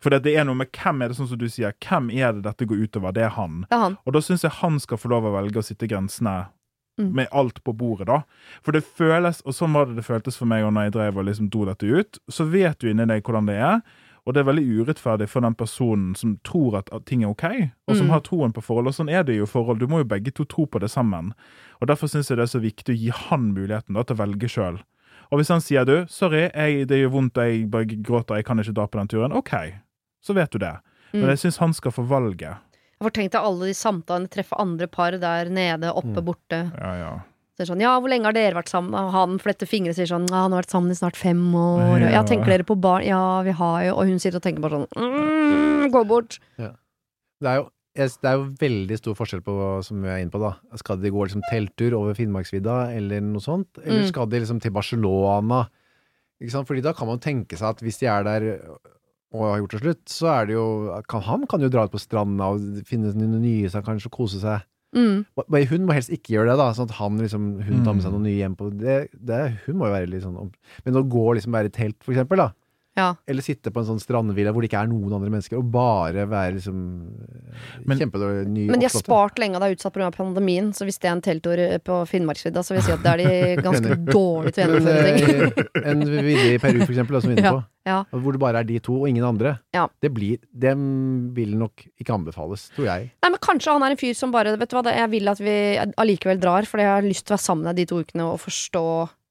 [0.01, 2.43] For det er noe med hvem er det, sånn som du sier, hvem er det
[2.45, 3.13] dette går utover?
[3.13, 3.63] Det er han.
[3.69, 3.97] Det er han.
[4.07, 6.49] Og da syns jeg han skal få lov å velge å sitte grensene
[6.99, 7.13] Mm.
[7.15, 8.23] med alt på bordet, da.
[8.61, 11.19] For det føles, og sånn var det det føltes for meg og når jeg drev
[11.19, 13.83] og liksom dro dette ut, så vet du inni deg hvordan det er.
[14.27, 17.45] Og det er veldig urettferdig for den personen som tror at at ting er OK,
[17.87, 18.11] og som Mm.
[18.11, 18.89] har troen på forhold.
[18.89, 19.79] Og sånn er det jo forhold.
[19.79, 21.33] Du må jo begge to tro på det sammen.
[21.81, 24.27] Og Derfor syns jeg det er så viktig å gi han muligheten da til å
[24.27, 24.81] velge sjøl.
[25.31, 28.59] Og hvis han sier du, sorry, jeg, det gjør vondt, jeg bare gråter, jeg kan
[28.59, 29.55] ikke dra på den turen, OK,
[30.25, 30.77] så vet du det.
[31.13, 31.29] Men Mm.
[31.31, 32.59] jeg syns han skal få valget.
[33.01, 36.25] Jeg får tenkt deg alle de samtalene, treffe andre par der nede, oppe, Mm.
[36.25, 36.73] borte.
[36.79, 37.21] Ja, ja.
[37.59, 38.95] Så sånn, ja, hvor lenge har dere vært sammen?
[38.95, 41.53] Og han fletter fingre og sier sånn, ja, han har vært sammen i snart fem
[41.55, 42.01] år.
[42.01, 42.11] Ja.
[42.11, 43.03] ja, tenker dere på barn?
[43.05, 46.39] Ja, vi har jo Og hun sitter og tenker bare sånn, mm, gå bort.
[46.57, 50.39] Det er jo det er jo veldig stor forskjell på som vi er inne på,
[50.39, 50.55] da.
[50.77, 53.67] Skal de gå liksom telttur over Finnmarksvidda, eller noe sånt?
[53.85, 54.09] Eller Mm.
[54.09, 55.69] skal de liksom til Barcelona?
[56.41, 56.69] Ikke sant?
[56.69, 58.69] Fordi da kan man tenke seg at hvis de er der
[59.35, 60.67] og har gjort det slutt, så er det jo
[61.11, 64.41] kan, Han kan jo dra ut på stranda og finne noen nye seg, kanskje, kose
[64.41, 64.65] seg.
[64.97, 65.27] Mm.
[65.53, 66.71] Men Hun må helst ikke gjøre det, da.
[66.77, 69.77] Sånn at han liksom, hun tar med seg noen nye hjem på det, det, Hun
[69.81, 70.53] må jo være litt sånn
[70.87, 72.49] Men å gå liksom være i telt, for eksempel, da.
[72.99, 73.13] Ja.
[73.31, 76.27] Eller sitte på en sånn strandvilla hvor det ikke er noen andre mennesker, og bare
[76.29, 76.79] være liksom
[77.87, 80.11] Men- kjempedårlig ny Men de har spart lenge, og det er utsatt pga.
[80.17, 80.73] pandemien.
[80.75, 83.23] Så hvis det er en telttur på Finnmarksvidda, så vil jeg si at det er
[83.23, 85.65] de ganske dårlige til å gjennomføre ting.
[85.79, 87.65] eh, en vidde i Peru, for eksempel, som vi er inne på.
[87.89, 88.03] Ja.
[88.13, 89.55] Hvor det bare er de to, og ingen andre.
[89.73, 89.87] Ja.
[90.03, 93.13] Det blir Dem vil nok ikke anbefales, tror jeg.
[93.23, 95.39] Nei, men Kanskje han er en fyr som bare Vet du hva, jeg vil at
[95.41, 95.55] vi
[95.97, 98.27] allikevel drar, fordi jeg har lyst til å være sammen med deg de to ukene
[98.27, 98.85] og forstå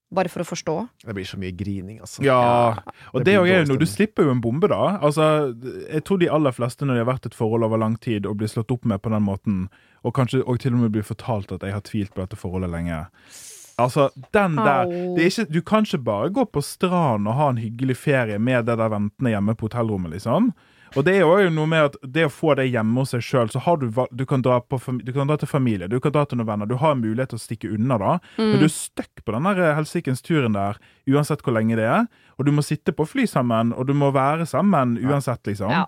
[0.08, 0.74] Bare for å forstå.
[1.04, 2.22] Det blir så mye grining, altså.
[2.24, 2.78] Ja,
[3.12, 4.98] og Det det er jo noe Du slipper jo en bombe, da.
[5.04, 5.52] Altså,
[5.92, 8.38] jeg tror de aller fleste, når de har vært et forhold over lang tid og
[8.40, 9.68] blir slått opp med på den måten,
[10.08, 12.72] og kanskje og til og med blir fortalt at jeg har tvilt på dette forholdet
[12.72, 13.04] lenge
[13.78, 17.50] Altså, den der det er ikke, Du kan ikke bare gå på stranden og ha
[17.52, 20.54] en hyggelig ferie med det der ventende hjemme på hotellrommet, liksom.
[20.96, 23.52] Og det er jo noe med at det å få det hjemme hos seg sjøl,
[23.54, 26.26] så har du du kan, dra på, du kan dra til familie, du kan dra
[26.26, 28.14] til noen venner, du har en mulighet til å stikke unna da.
[28.38, 28.46] Mm.
[28.46, 32.08] Men du er stuck på den der helsikens turen der, uansett hvor lenge det er.
[32.38, 35.74] Og du må sitte på fly sammen, og du må være sammen uansett, liksom.
[35.74, 35.88] Ja.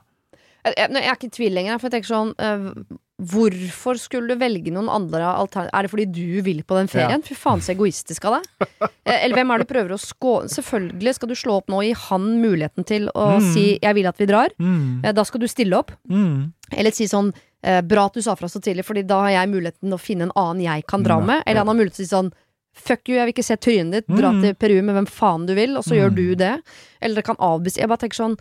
[0.66, 4.30] Jeg, jeg, jeg er ikke i tvil lenger, for jeg tenker sånn eh, Hvorfor skulle
[4.32, 5.74] du velge noen andre alternativer?
[5.76, 7.22] Er det fordi du vil på den ferien?
[7.26, 8.70] Fy faen, så egoistisk av deg.
[9.06, 11.82] Eh, Eller hvem er det du prøver å skåne Selvfølgelig skal du slå opp nå
[11.82, 13.54] og gi han muligheten til å Mm.
[13.54, 14.52] si 'jeg vil at vi drar'.
[14.60, 15.04] Mm.
[15.06, 15.92] Eh, Da skal du stille opp.
[16.10, 16.54] Mm.
[16.72, 19.50] Eller si sånn eh, 'bra at du sa fra så tidlig', Fordi da har jeg
[19.50, 21.44] muligheten til å finne en annen jeg kan dra med.
[21.46, 22.32] Eller han har mulighet til å si sånn
[22.76, 24.42] 'fuck you, jeg vil ikke se trynet ditt', dra Mm.
[24.42, 26.00] til Peru med hvem faen du vil, og så Mm.
[26.00, 26.62] gjør du det.
[27.02, 27.82] Eller det kan avbestille.
[27.82, 28.38] Jeg bare tenker sånn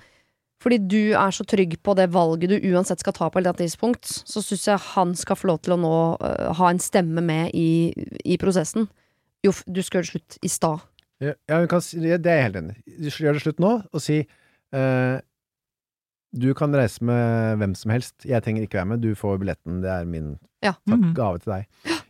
[0.63, 3.55] fordi du er så trygg på det valget du uansett skal ta på et eller
[3.55, 6.81] annet tidspunkt, så syns jeg han skal få lov til å nå uh, ha en
[6.83, 7.93] stemme med i,
[8.25, 8.89] i prosessen.
[9.47, 10.83] Jo, du skal gjøre det slutt i stad.
[11.23, 12.97] Ja, ja, kan, det er jeg helt enig i.
[13.05, 14.21] Du Gjør det slutt nå, og si
[14.75, 15.19] uh,
[16.35, 18.15] Du kan reise med hvem som helst.
[18.29, 19.01] Jeg trenger ikke være med.
[19.03, 19.81] Du får billetten.
[19.83, 20.73] Det er min Ja.
[20.91, 21.15] takk, Mhm.
[21.15, 21.67] gave til deg.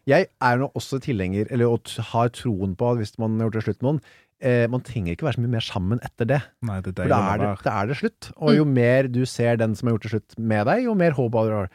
[0.09, 3.53] Jeg er nå også tilhenger, eller og har troen på at hvis man har gjort
[3.59, 4.01] det slutt med noen
[4.41, 6.41] eh, Man trenger ikke være så mye mer sammen etter det.
[6.63, 8.31] Nei, det er For da er det, da er det slutt.
[8.39, 11.13] Og jo mer du ser den som har gjort det slutt med deg, jo mer
[11.19, 11.69] håp har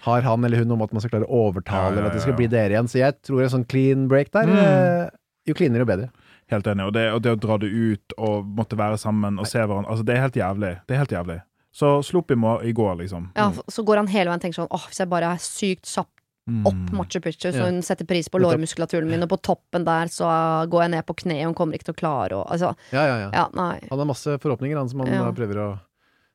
[0.00, 2.14] har han eller hun om at man skal klare å overtale, Ja, ja, eller at
[2.16, 2.88] det skal bli dere igjen.
[2.88, 4.56] Så jeg tror en sånn clean break der, Mm.
[4.56, 5.10] eh,
[5.46, 6.08] jo cleanere, jo bedre.
[6.50, 6.86] Helt enig.
[6.86, 9.90] Og det, og det å dra det ut og måtte være sammen og se hverandre
[9.90, 10.80] Altså, det er helt jævlig.
[10.88, 11.42] Det er helt jævlig.
[11.72, 12.34] Så slo opp i,
[12.68, 13.28] i går, liksom.
[13.36, 15.84] Ja, så går han hele veien og tenker sånn åh, hvis jeg bare er sykt
[15.86, 16.19] kjapp Mm.
[16.68, 20.28] Opp Machu Picchu, så hun setter pris på lårmuskulaturen min, og på toppen der så
[20.70, 23.04] går jeg ned på kne, og hun kommer ikke til å klare å Altså, Ja,
[23.06, 23.30] ja, ja.
[23.34, 23.46] ja.
[23.90, 25.30] Han har masse forhåpninger, han som han Ja.
[25.32, 25.68] prøver å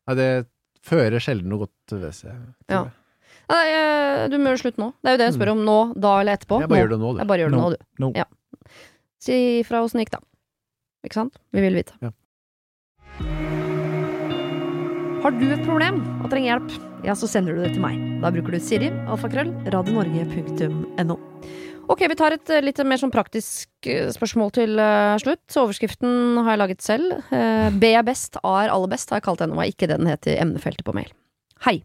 [0.08, 0.30] Nei, det
[0.86, 2.36] fører sjelden noe godt ved seg.
[2.70, 2.84] Ja.
[3.50, 4.92] nei eh, du må gjøre slutt nå.
[5.02, 6.60] Det er jo det jeg spør om nå, da eller etterpå.
[6.62, 6.84] Jeg bare Nå.
[6.84, 7.20] gjør det nå, du.
[7.24, 7.70] Jeg bare gjør det nå, Nå.
[7.74, 8.04] du.
[8.06, 8.12] No.
[8.16, 8.26] Ja.
[9.26, 10.22] Si fra åssen det gikk, da.
[11.10, 11.38] Ikke sant?
[11.54, 11.98] Vi vil vite.
[12.06, 12.12] Ja.
[15.26, 16.74] Har du et problem og trenger hjelp,
[17.06, 18.00] ja, så sender du det til meg.
[18.24, 21.18] Da bruker du Siri, alfakrøll, radionorge.no.
[21.86, 25.44] Ok, vi tar et eh, litt mer sånn praktisk eh, spørsmål til eh, slutt.
[25.62, 27.14] Overskriften har jeg laget selv.
[27.78, 30.10] B er best, A er aller best, har jeg kalt denne, og ikke det den
[30.10, 31.12] heter i emnefeltet på mail.
[31.68, 31.78] Hei.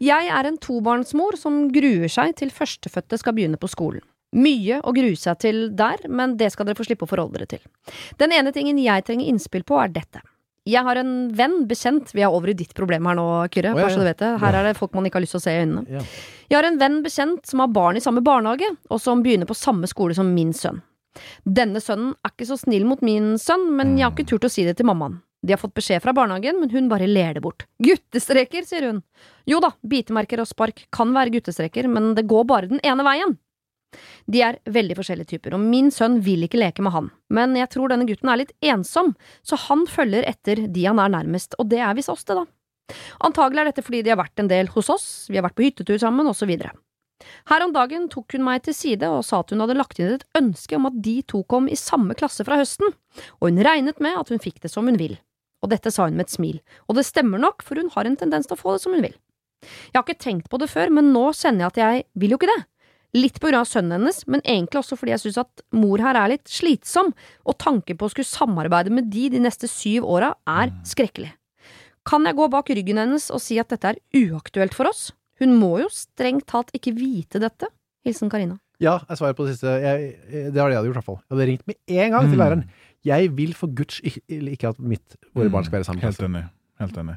[0.00, 4.04] Jeg er en tobarnsmor som gruer seg til førstefødte skal begynne på skolen.
[4.36, 7.52] Mye å grue seg til der, men det skal dere få slippe å forholde dere
[7.56, 7.92] til.
[8.20, 10.24] Den ene tingen jeg trenger innspill på, er dette.
[10.66, 13.74] Jeg har en venn, bekjent Vi er over i ditt problem her nå, Kyrre.
[13.74, 14.10] Oh, ja, bare så du ja.
[14.10, 14.32] vet det.
[14.42, 15.84] Her er det folk man ikke har lyst til å se i øynene.
[15.98, 16.02] Ja.
[16.50, 19.56] Jeg har en venn bekjent som har barn i samme barnehage, og som begynner på
[19.58, 20.82] samme skole som min sønn.
[21.46, 24.52] Denne sønnen er ikke så snill mot min sønn, men jeg har ikke turt å
[24.52, 25.20] si det til mammaen.
[25.46, 27.66] De har fått beskjed fra barnehagen, men hun bare ler det bort.
[27.82, 29.02] Guttestreker, sier hun.
[29.46, 33.36] Jo da, bitemerker og spark kan være guttestreker, men det går bare den ene veien.
[34.26, 37.70] De er veldig forskjellige typer, og min sønn vil ikke leke med han, men jeg
[37.72, 39.14] tror denne gutten er litt ensom,
[39.46, 42.46] så han følger etter de han er nærmest, og det er visst oss, det, da.
[43.26, 45.66] Antagelig er dette fordi de har vært en del hos oss, vi har vært på
[45.66, 46.52] hyttetur sammen, osv.
[47.48, 50.12] Her om dagen tok hun meg til side og sa at hun hadde lagt inn
[50.18, 52.92] et ønske om at de to kom i samme klasse fra høsten,
[53.40, 55.16] og hun regnet med at hun fikk det som hun vil.
[55.64, 58.18] Og dette sa hun med et smil, og det stemmer nok, for hun har en
[58.20, 59.16] tendens til å få det som hun vil.
[59.64, 62.38] Jeg har ikke tenkt på det før, men nå kjenner jeg at jeg vil jo
[62.38, 62.60] ikke det.
[63.16, 66.18] Litt på grunn av sønnen hennes, men egentlig også fordi jeg synes at mor her
[66.20, 67.12] er litt slitsom,
[67.48, 71.30] og tanken på å skulle samarbeide med de de neste syv åra er skrekkelig.
[72.06, 75.08] Kan jeg gå bak ryggen hennes og si at dette er uaktuelt for oss?
[75.40, 77.66] Hun må jo strengt talt ikke vite dette.
[78.06, 78.58] Hilsen Karina.
[78.78, 79.72] Ja, jeg svarer på det siste.
[79.80, 80.12] Jeg,
[80.52, 81.18] det har jeg hadde gjort, i hvert fall.
[81.24, 82.42] Jeg hadde ringt med en gang til Mm.
[82.44, 82.64] læreren.
[83.06, 86.02] Jeg vil for guds skyld ikke at mitt, våre barn skal være sammen.
[86.04, 86.44] Helt enig.
[86.78, 87.16] Helt enig.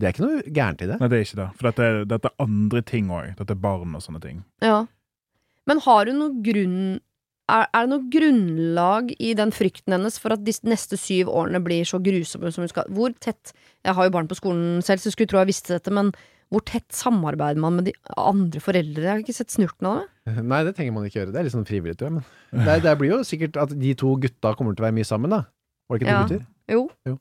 [0.00, 1.00] Det er ikke noe gærent i det.
[1.00, 1.48] Nei, det er ikke det.
[1.56, 3.34] For dette er, dette er andre ting òg.
[3.36, 4.44] Dette er barn og sånne ting.
[4.62, 4.86] Ja.
[5.68, 6.80] Men har hun noen grunn
[7.50, 11.58] er, er det noe grunnlag i den frykten hennes for at de neste syv årene
[11.64, 13.50] blir så grusomme som hun skal Hvor tett
[13.82, 16.12] Jeg har jo barn på skolen selv, så skulle tro jeg visste dette, men
[16.50, 19.02] hvor tett samarbeider man med de andre foreldre?
[19.04, 20.32] Jeg har ikke sett snurten av det.
[20.42, 21.30] Nei, det trenger man ikke gjøre.
[21.34, 22.24] Det er litt sånn frivillig, tror jeg.
[22.50, 25.06] Men det, det blir jo sikkert at de to gutta kommer til å være mye
[25.06, 25.44] sammen, da.
[25.86, 26.24] Var det ikke to Ja.
[26.26, 26.42] gutter?
[27.06, 27.14] Jo.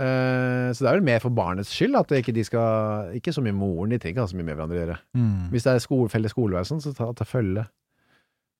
[0.00, 3.34] Eh, så det er vel mer for barnets skyld at det ikke de skal Ikke
[3.36, 4.96] så mye moren, de trenger ikke ha så mye med hverandre å gjøre.
[5.18, 5.50] Mm.
[5.52, 7.66] Hvis det er skole, felles skolevei og sånn, så ta, ta følge.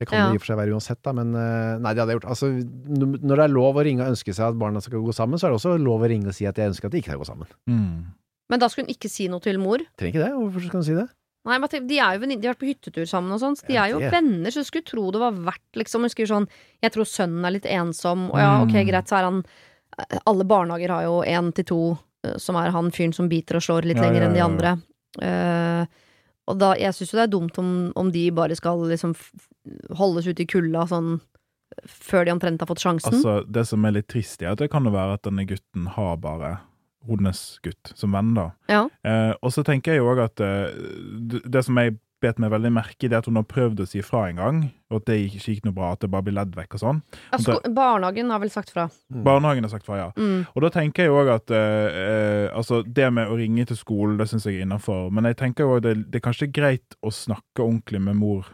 [0.01, 0.27] Det kan Ja.
[0.29, 2.31] det i og for seg være uansett, da, men eh, nei, det hadde jeg gjort.
[2.33, 2.49] Altså,
[3.21, 5.47] når det er lov å ringe og ønske seg at barna skal gå sammen, så
[5.49, 7.21] er det også lov å ringe og si at jeg ønsker at de ikke skal
[7.25, 7.49] gå sammen.
[7.69, 8.05] Mm.
[8.51, 9.79] Men da skulle hun ikke si noe til mor?
[10.01, 10.33] Trenger ikke det.
[10.37, 11.09] Hvorfor skal hun si det?
[11.49, 13.65] Nei, men De er jo venninner, de har vært på hyttetur sammen og sånn, så
[13.69, 16.49] de er jo venner, så du skulle tro det var verdt liksom Hun skriver sånn
[16.85, 18.87] Jeg tror sønnen er litt ensom, og ja, ok, Mm.
[18.91, 19.45] greit, så er han
[20.25, 21.81] Alle barnehager har jo én til to
[22.27, 24.77] eh, som er han fyren som biter og slår litt Ja, lenger enn de andre.
[25.21, 25.83] Uh,
[26.51, 29.15] og da, jeg syns jo det er dumt om, om de bare skal liksom
[29.99, 31.17] holdes ute i kulda sånn
[31.87, 33.15] før de omtrent har fått sjansen.
[33.15, 35.87] Altså, det som er litt trist, er at det kan jo være at denne gutten
[35.95, 36.57] har bare
[37.09, 38.51] hennes gutt som venn, da.
[38.69, 38.83] Ja.
[39.07, 40.75] Eh, og så tenker jeg jo òg at eh,
[41.31, 43.87] det, det som jeg bet meg veldig merke i, det at hun har prøvd å
[43.89, 44.61] si fra en gang,
[44.91, 47.03] og at det ikke gikk noe bra, at det bare blir ledd vekk og sånn.
[47.33, 48.89] Ja, barnehagen har vel sagt fra.
[49.09, 50.09] Barnehagen har sagt fra, ja.
[50.21, 50.47] Mm.
[50.55, 54.19] Og da tenker jeg òg at eh, eh, altså det med å ringe til skolen,
[54.21, 55.11] det syns jeg er innafor.
[55.15, 58.49] Men jeg tenker òg det, det er kanskje greit å snakke ordentlig med mor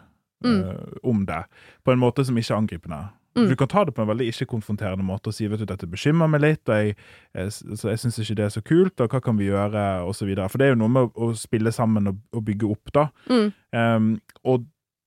[0.44, 0.60] Mm.
[0.68, 1.44] eh, om det.
[1.82, 2.98] På en måte som ikke er angripende.
[3.36, 3.50] Mm.
[3.50, 6.30] Du kan ta det på en veldig ikke-konfronterende måte og si vet du, dette bekymrer
[6.32, 6.96] meg litt, og jeg,
[7.36, 7.52] jeg,
[7.84, 9.84] jeg syns ikke det er så kult, og hva kan vi gjøre,
[10.24, 10.48] videre.
[10.48, 13.06] For det er jo noe med å, å spille sammen og, og bygge opp, da.
[13.28, 13.46] Mm.
[13.76, 14.10] Um,
[14.48, 14.66] og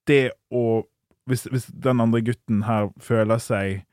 [0.10, 0.24] det
[0.54, 0.64] å
[1.30, 3.84] hvis, hvis den andre gutten her føler seg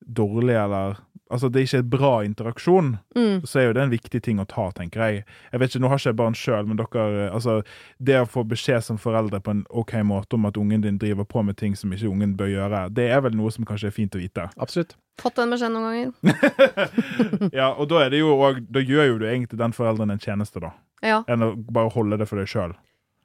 [0.00, 0.96] dårlig, eller
[1.30, 3.40] Altså, det er ikke en bra interaksjon, Mm.
[3.44, 5.24] så er jo det en viktig ting å ta, tenker jeg.
[5.52, 7.62] Jeg vet ikke, Nå har ikke jeg barn sjøl, men dere Altså,
[7.98, 11.24] det å få beskjed som foreldre på en OK måte om at ungen din driver
[11.24, 13.96] på med ting som ikke ungen bør gjøre, det er vel noe som kanskje er
[13.96, 14.48] fint å vite.
[14.56, 14.94] Absolutt.
[15.18, 17.50] Fått den beskjeden noen ganger?
[17.58, 20.18] ja, og da er det jo òg Da gjør jo du egentlig den forelderen en
[20.22, 20.74] tjeneste, da.
[21.02, 21.22] Ja.
[21.28, 22.74] Enn å bare holde det for deg sjøl.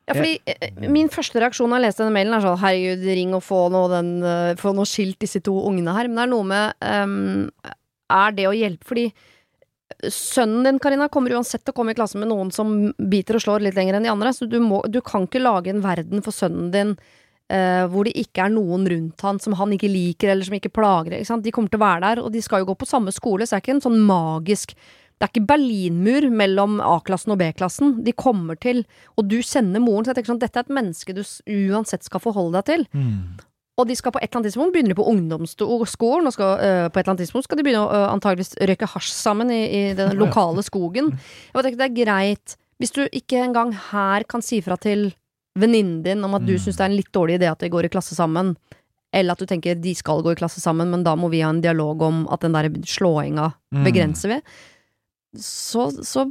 [0.09, 3.35] Ja, fordi eh, Min første reaksjon da jeg leste denne mailen, er sånn herregud, ring
[3.37, 6.09] og få noe, den, eh, få noe skilt disse to ungene her.
[6.09, 7.51] Men det er noe med ehm,
[8.11, 9.11] Er det å hjelpe Fordi
[10.09, 13.43] sønnen din, Karina, kommer uansett til å komme i klasse med noen som biter og
[13.43, 14.31] slår litt lenger enn de andre.
[14.33, 16.95] Så du, må, du kan ikke lage en verden for sønnen din
[17.51, 20.73] eh, hvor det ikke er noen rundt han som han ikke liker, eller som ikke
[20.73, 21.19] plager.
[21.19, 21.41] Ikke?
[21.43, 23.55] De kommer til å være der, og de skal jo gå på samme skole, så
[23.55, 24.75] det er ikke en sånn magisk
[25.21, 27.91] det er ikke Berlinmur mellom A-klassen og B-klassen.
[28.01, 28.79] De kommer til,
[29.21, 30.01] og du sender moren.
[30.01, 32.85] Så jeg tenker sånn, dette er et menneske du uansett skal forholde deg til.
[33.81, 36.99] Og de skal på et eller annet tidspunkt begynne på ungdomsskolen, og skal, uh, på
[36.99, 39.81] et eller annet tidspunkt skal de begynne å uh, antageligvis røyke hasj sammen i, i
[39.97, 41.09] den lokale skogen.
[41.55, 45.09] Jeg tenker det er greit, hvis du ikke engang her kan si fra til
[45.59, 46.61] venninnen din om at du Mm.
[46.63, 48.53] syns det er en litt dårlig idé at de går i klasse sammen,
[49.13, 51.49] eller at du tenker de skal gå i klasse sammen, men da må vi ha
[51.51, 53.83] en dialog om at den der slåinga Mm.
[53.87, 54.37] begrenser vi,
[55.39, 56.25] så, så,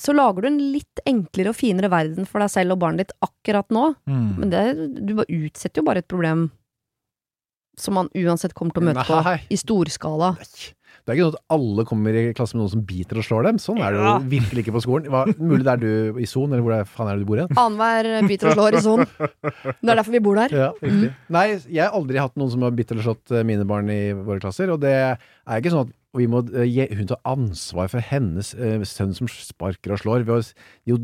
[0.00, 3.16] så lager du en litt enklere og finere verden for deg selv og barnet ditt
[3.24, 3.90] akkurat nå.
[4.10, 4.30] Mm.
[4.40, 4.62] Men det,
[4.98, 6.48] du bare utsetter jo bare et problem
[7.78, 9.06] som man uansett kommer til å møte Nei.
[9.10, 10.34] på i storskala.
[11.04, 13.48] Det er ikke sånn at alle kommer i klasse med noen som biter og slår
[13.48, 13.58] dem.
[13.60, 15.08] Sånn er det jo virkelig ikke på skolen.
[15.12, 17.28] Hva, mulig det er du i Son, eller hvor det er, faen er det du
[17.28, 17.58] bor igjen?
[17.60, 19.02] Annenhver biter og slår i Son.
[19.04, 20.54] Det er derfor vi bor der.
[20.54, 21.02] Ja, mm.
[21.34, 24.00] Nei, jeg har aldri hatt noen som har bitt eller slått eh, mine barn i
[24.16, 27.90] våre klasser, og det er ikke sånn at vi må eh, gi hun ta ansvar
[27.92, 30.24] for hennes eh, sønn som sparker og slår.
[30.88, 30.98] Jo,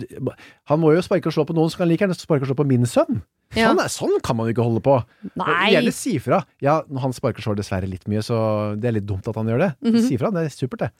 [0.70, 2.50] han må jo sparke og slå på noen, så kan han like gjerne sparke og
[2.52, 3.22] slå på min sønn.
[3.58, 3.72] Ja.
[3.72, 4.96] Sånn, sånn kan man jo ikke holde på.
[5.40, 5.72] Nei!
[5.74, 6.42] Gjerne si fra.
[6.62, 8.36] Ja, han sparker og slår dessverre litt mye, så
[8.78, 9.70] det er litt dumt at han gjør det.
[9.82, 10.04] Mhm.
[10.06, 10.90] Si fra, det er supert det.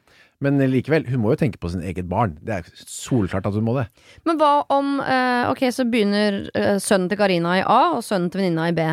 [0.43, 2.35] Men likevel, hun må jo tenke på sin eget barn.
[2.43, 3.87] Det er solklart at hun må det.
[4.27, 6.43] Men hva om eh, Ok, så begynner
[6.83, 8.89] sønnen til Karina i A, og sønnen til venninna i B.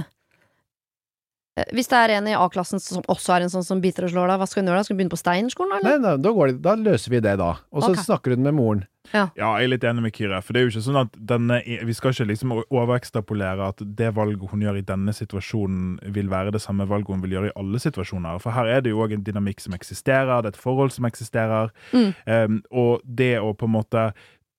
[1.58, 4.14] Eh, Hvis det er en i A-klassen som også er en sånn som biter og
[4.14, 4.88] slår deg, hva skal hun gjøre da?
[4.88, 5.98] Skal hun begynne på Steinerskolen, eller?
[5.98, 7.56] Nei, da, da, går det, da løser vi det da.
[7.74, 8.06] Og så okay.
[8.06, 8.86] snakker hun med moren.
[9.14, 10.42] Ja, jeg er litt enig med Kyrre.
[10.44, 14.10] For det er jo ikke sånn at denne, Vi skal ikke liksom overekstrapolere at det
[14.18, 17.56] valget hun gjør i denne situasjonen, vil være det samme valget hun vil gjøre i
[17.60, 18.42] alle situasjoner.
[18.44, 21.08] For her er det jo òg en dynamikk som eksisterer, det er et forhold som
[21.08, 21.72] eksisterer.
[21.94, 22.10] Mm.
[22.28, 24.10] Um, og det å på en måte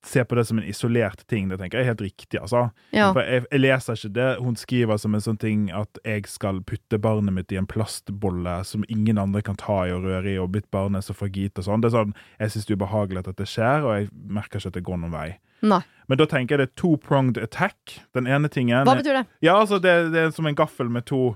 [0.06, 2.68] se på det som en isolert ting, det tenker jeg er helt riktig, altså.
[2.94, 3.10] Ja.
[3.12, 6.62] For jeg, jeg leser ikke det hun skriver som en sånn ting at jeg skal
[6.66, 10.38] putte barnet mitt i en plastbolle som ingen andre kan ta i og røre i,
[10.38, 11.82] og mitt barn er så fragilt og sånn.
[11.82, 14.72] Det er sånn, Jeg syns det er ubehagelig at dette skjer, og jeg merker ikke
[14.72, 15.28] at det går noen vei.
[15.66, 15.82] Nei.
[16.08, 17.98] Men da tenker jeg det er two-pronged attack.
[18.16, 19.26] Den ene tingen Hva betyr det?
[19.44, 21.34] Ja, altså det, det er som en gaffel med to,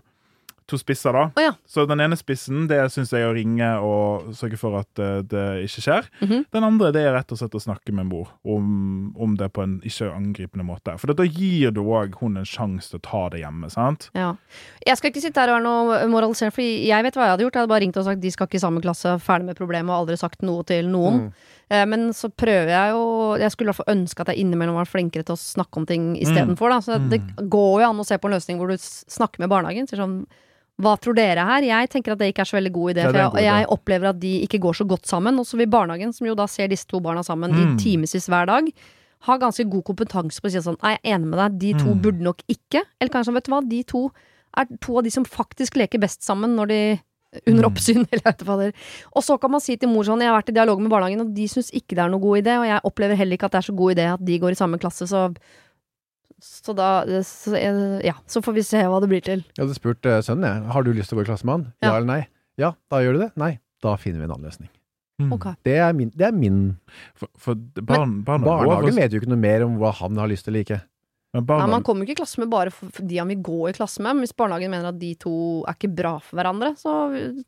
[0.73, 1.25] to spisser, da.
[1.37, 1.53] Oh, ja.
[1.69, 5.21] Så den ene spissen det syns jeg er å ringe og sørge for at eh,
[5.29, 6.09] det ikke skjer.
[6.25, 6.45] Mhm.
[6.57, 9.63] Den andre det er rett og slett å snakke med mor om, om det på
[9.65, 10.97] en ikke angripende måte.
[10.99, 13.71] For da gir du òg hun en sjanse til å ta det hjemme.
[13.71, 14.11] sant?
[14.19, 14.33] Ja.
[14.87, 17.47] Jeg skal ikke sitte her og være noe moraliserende, for jeg vet hva jeg hadde
[17.47, 17.55] gjort.
[17.57, 19.91] Jeg hadde bare ringt og sagt de skal ikke i samme klasse, ferdig med problemet,
[19.93, 21.27] og aldri sagt noe til noen.
[21.29, 21.33] Mm.
[21.73, 23.03] Eh, Men så prøver jeg jo
[23.41, 25.87] Jeg skulle i hvert fall ønske at jeg innimellom var flinkere til å snakke om
[25.87, 26.69] ting istedenfor.
[26.69, 26.81] da.
[26.85, 29.89] Så det går jo an å se på en løsning hvor du snakker med barnehagen.
[29.89, 30.27] Sier sånn
[30.81, 31.63] hva tror dere her?
[31.63, 34.09] Jeg tenker at det ikke er så veldig god idé, Ja, for jeg, jeg opplever
[34.09, 35.39] at de ikke går så godt sammen.
[35.39, 37.61] Og så vil barnehagen, som jo da ser disse to barna sammen Mm.
[37.77, 38.73] i timevis hver dag,
[39.29, 41.95] ha ganske god kompetanse på å si sånn jeg er enig med deg, de to
[41.95, 42.03] Mm.
[42.03, 42.83] burde nok ikke.
[43.01, 44.11] Eller kanskje, vet du hva, de to
[44.57, 47.01] er to av de som faktisk leker best sammen når de
[47.47, 47.71] under Mm.
[47.73, 48.73] oppsyn, eller vet ikke hva er.
[49.15, 51.21] Og så kan man si til mor sånn, jeg har vært i dialog med barnehagen,
[51.21, 53.53] og de syns ikke det er noe god idé, og jeg opplever heller ikke at
[53.53, 55.35] det er så god idé at de går i samme klasse, så
[56.43, 56.91] så da
[57.27, 57.55] så,
[58.03, 59.45] Ja, så får vi se hva det blir til.
[59.55, 61.59] Jeg hadde spurt uh, sønnen jeg, har du lyst til å gå i klasse med
[61.59, 61.67] han.
[61.81, 61.89] Ja.
[61.89, 61.97] Ja.
[61.97, 62.23] eller nei?
[62.61, 63.33] Ja, da gjør du det.
[63.41, 63.53] Nei,
[63.85, 64.71] da finner vi en annen løsning.
[65.23, 65.35] Mm.
[65.37, 65.55] Okay.
[65.63, 66.63] Det er min, det er min
[67.15, 70.49] For, for barn, barn Barnehagen vet jo ikke noe mer om hva han har lyst
[70.49, 70.81] til eller ikke.
[71.33, 74.03] Men Nei, man kommer ikke i klasse med bare de han vil gå i klasse
[74.05, 74.19] med.
[74.19, 75.35] Men hvis barnehagen mener at de to
[75.65, 76.97] er ikke bra for hverandre, så,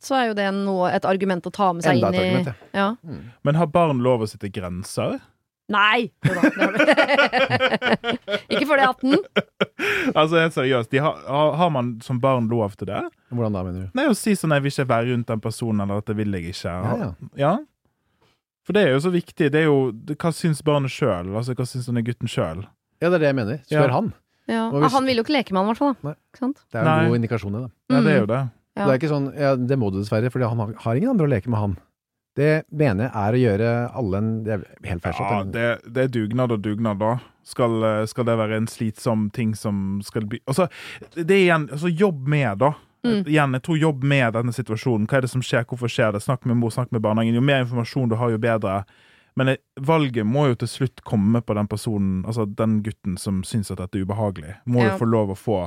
[0.01, 2.79] så er jo det noe, et argument å ta med seg Enda inn et i
[2.81, 2.95] ja.
[2.97, 3.21] mm.
[3.45, 5.19] men har barn lov å sette grenser?
[5.73, 6.11] Nei!
[6.21, 6.29] Det
[8.53, 9.17] ikke før de er 18.
[10.15, 12.99] Altså helt seriøst, de har, har har man som barn lov til det?
[13.33, 13.91] Hvordan da, mener du?
[13.97, 16.45] Nei, å si sånn 'jeg vil ikke være rundt den personen', eller 'dette vil jeg
[16.53, 16.85] ikke'.
[16.85, 17.11] Ja, ja.
[17.37, 17.55] Ja?
[18.65, 19.51] For det er jo så viktig.
[19.53, 21.33] Det er jo, Hva syns barnet sjøl?
[21.37, 22.65] Altså, hva syns denne gutten sjøl?
[23.01, 23.59] Ja, det er det jeg mener.
[23.65, 23.93] Spør Ja.
[23.93, 24.13] han.
[24.49, 24.71] Ja.
[24.71, 25.97] Hvis- Han vil jo ikke leke med han, i hvert fall.
[26.03, 26.15] Nei.
[26.73, 27.61] Det er jo en god indikasjon, det.
[27.61, 27.69] da.
[27.95, 28.21] Ja, det er Mm.
[28.21, 28.49] jo det.
[28.77, 28.85] Ja.
[28.87, 31.27] Det er ikke sånn, ja, det må du dessverre, for han har, har ingen andre
[31.27, 31.77] å leke med, han.
[32.35, 36.03] Det mener jeg er å gjøre alle en Det er helt feil Ja, det, det
[36.05, 37.13] er dugnad og dugnad, da.
[37.47, 40.67] Skal, eh, skal det være en slitsom ting som skal bli Altså,
[41.15, 42.73] det er igjen altså, Jobb med, da.
[43.05, 43.21] Mm.
[43.29, 45.05] Igjen, jeg tror jobb med denne situasjonen.
[45.07, 46.23] Hva er det som skjer, hvorfor skjer det?
[46.25, 47.37] Snakk med mor, snakk med barnehagen.
[47.37, 48.79] Jo mer informasjon du har, jo bedre.
[49.37, 53.69] Men valget må jo til slutt komme på den personen, altså den gutten som syns
[53.75, 54.55] at dette er ubehagelig.
[54.65, 54.93] Må Ja.
[54.95, 55.59] jo få lov å få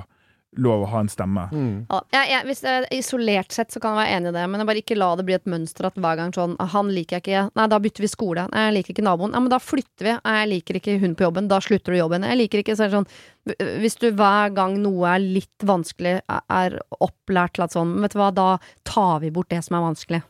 [0.61, 1.45] lov å ha en stemme.
[1.51, 1.75] Mm.
[1.89, 4.61] Ja, jeg, hvis det er isolert sett, så kan jeg være enig i det, men
[4.61, 7.25] jeg bare ikke la det bli et mønster at hver gang sånn Han liker jeg
[7.25, 7.43] ikke.
[7.57, 8.45] Nei, da bytter vi skole.
[8.53, 9.35] Nei, jeg liker ikke naboen.
[9.35, 10.15] Ja, men da flytter vi.
[10.19, 11.49] Nei, jeg liker ikke hun på jobben.
[11.51, 12.27] Da slutter du jobben.
[12.27, 16.19] Jeg liker ikke så er det sånn Hvis du hver gang noe er litt vanskelig,
[16.27, 18.49] er opplært til at sånn Vet du hva, da
[18.87, 20.23] tar vi bort det som er vanskelig.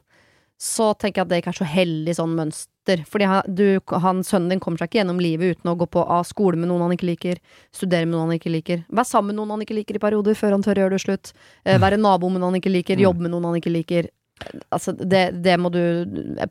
[0.57, 2.73] Så tenker jeg at det ikke er så heldig sånn mønster.
[3.11, 6.03] Fordi han, du, han, sønnen din kommer seg ikke gjennom livet uten å gå på
[6.09, 7.37] A, skole med noen han ikke liker,
[7.75, 10.33] studere med noen han ikke liker, være sammen med noen han ikke liker i perioder,
[10.39, 11.33] før han tør å gjøre det slutt,
[11.65, 14.07] eh, være nabo med noen han ikke liker, jobbe med noen han ikke liker.
[14.71, 15.81] Altså, det, det, må du,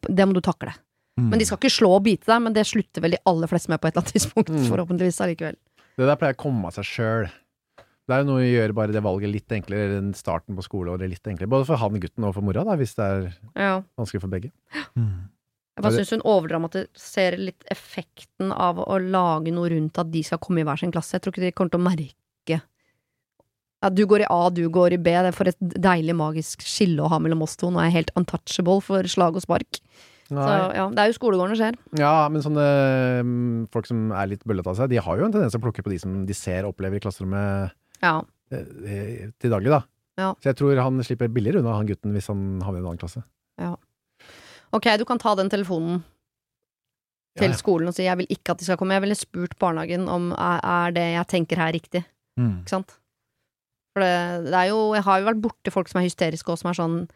[0.09, 0.75] det må du takle.
[1.17, 1.31] Mm.
[1.31, 3.71] Men de skal ikke slå og bite deg, men det slutter vel de aller fleste
[3.73, 4.67] med på et eller annet tidspunkt, Mm.
[4.69, 5.57] forhåpentligvis allikevel.
[5.97, 7.29] Det der pleier å komme av seg sjøl.
[8.07, 11.09] Det er jo noe å gjøre bare det valget litt enklere, eller starten på skoleåret
[11.11, 11.49] litt enklere.
[11.51, 13.25] Både for han gutten og for mora, da, hvis det er
[13.57, 13.83] Ja.
[13.99, 14.53] vanskelig for begge.
[14.95, 15.31] Mm.
[15.77, 20.41] Jeg bare syns hun overdramatiserer litt effekten av å lage noe rundt at de skal
[20.41, 21.19] komme i hver sin klasse.
[21.19, 22.61] Jeg tror ikke de kommer til å merke
[23.85, 25.13] at du går i A, du går i B.
[25.13, 27.69] Det er for et deilig, magisk skille å ha mellom oss to.
[27.71, 29.81] Nå er jeg helt untouchable for slag og spark.
[30.27, 30.43] Så
[30.75, 31.77] ja, det er jo skolegården det skjer.
[32.01, 32.65] Ja, men sånne
[33.23, 35.67] mm, folk som er litt bøllete av seg, de har jo en tendens til å
[35.69, 38.17] plukke på de som de ser og opplever i klasserommet Ja.
[38.51, 39.85] eh, til daglig, da.
[40.19, 40.33] Ja.
[40.41, 43.03] Så jeg tror han slipper billigere unna, han gutten, hvis han havner i en annen
[43.05, 43.23] klasse.
[44.75, 46.03] Ok, du kan ta den telefonen
[47.37, 47.57] til ja.
[47.57, 48.97] skolen og si 'jeg vil ikke at de skal komme'.
[48.97, 52.05] Jeg ville spurt barnehagen om er, det jeg tenker her riktig.
[52.39, 52.61] Mm.
[52.61, 52.99] Ikke sant?
[53.95, 56.59] For det, det er jo Jeg har jo vært borti folk som er hysteriske og
[56.59, 57.09] som er sånn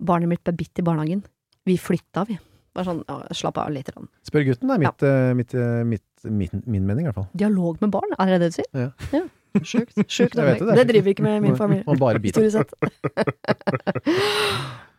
[0.00, 1.24] 'Barnet mitt ble bitt i barnehagen.
[1.66, 2.38] Vi flytta, vi'.
[2.72, 3.90] Bare sånn, ja, slapp av litt.
[3.94, 4.08] Rann.
[4.24, 5.34] Spør gutten, det er mitt, ja.
[5.34, 7.28] mitt, eh, mitt, min, min mening, i hvert fall.
[7.36, 8.92] Dialog med barn, er det det du sier?
[9.12, 9.22] Ja.
[9.66, 9.96] Sjukt.
[10.06, 10.62] Sjukt opplegg.
[10.62, 11.84] det, det er driver vi ikke med i min familie.
[11.84, 12.40] Man bare biter.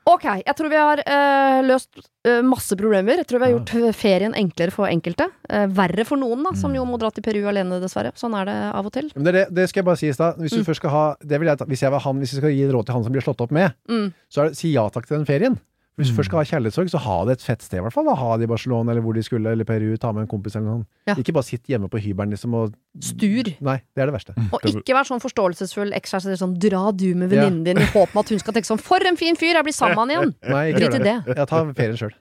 [0.10, 3.20] Ok, jeg tror vi har uh, løst uh, masse problemer.
[3.22, 5.28] Jeg tror vi har gjort eh, ferien enklere for enkelte.
[5.46, 6.78] Uh, verre for noen, da, som Mm.
[6.80, 8.12] jo må dra til Peru alene, dessverre.
[8.18, 9.12] Sånn er det av og til.
[9.16, 10.38] Men det, det, skal jeg bare si i stad.
[10.42, 10.66] Hvis, du Mm.
[10.66, 12.64] først skal ha- det vil jeg ta- hvis jeg var han, hvis jeg skal gi
[12.64, 14.14] et råd til han som blir slått opp med, Mm.
[14.30, 15.60] så er det si ja takk til den ferien.
[16.00, 16.18] Hvis du Mm.
[16.18, 18.06] først skal ha kjærlighetssorg, så ha det et fett sted, i hvert fall.
[18.06, 18.16] Da.
[18.16, 19.98] Ha det i Barcelona eller hvor de skulle, eller Peru.
[19.98, 20.88] Ta med en kompis eller noe sånt.
[21.06, 21.16] Ja.
[21.20, 23.52] Ikke bare sitt hjemme på hybelen liksom og Stur.
[23.60, 24.34] Nei, det er det verste.
[24.54, 26.38] Og ikke vær sånn forståelsesfull ekskjæreste.
[26.40, 27.44] sånn dra du med Ja.
[27.44, 29.64] venninnen din i håp om at hun skal tenke sånn for en fin fyr, jeg
[29.64, 30.36] blir sammen med han igjen!
[30.50, 31.36] Nei, ikke Drit i det.
[31.38, 32.14] Jeg tar ferien sjøl.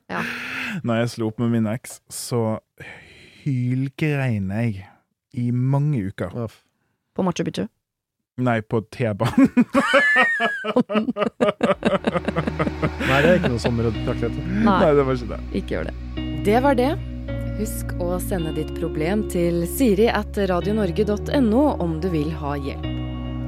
[0.84, 2.58] Når jeg slo opp med min eks, så
[3.44, 4.84] hylgrein jeg
[5.38, 6.30] i mange uker.
[7.14, 7.68] På Machu Picchu.
[8.40, 9.48] Nei, på T-banen.
[13.10, 14.40] Nei, det er ikke noe sommer å trakte etter.
[14.48, 15.40] Nei, Nei, det var ikke det.
[15.60, 15.94] ikke gjør det.
[16.46, 16.90] Det var det.
[17.60, 22.86] Husk å sende ditt problem til siri at radionorge.no om du vil ha hjelp.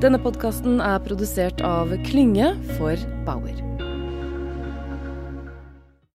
[0.03, 3.72] Denne podkasten er produsert av Klynge for Bauer.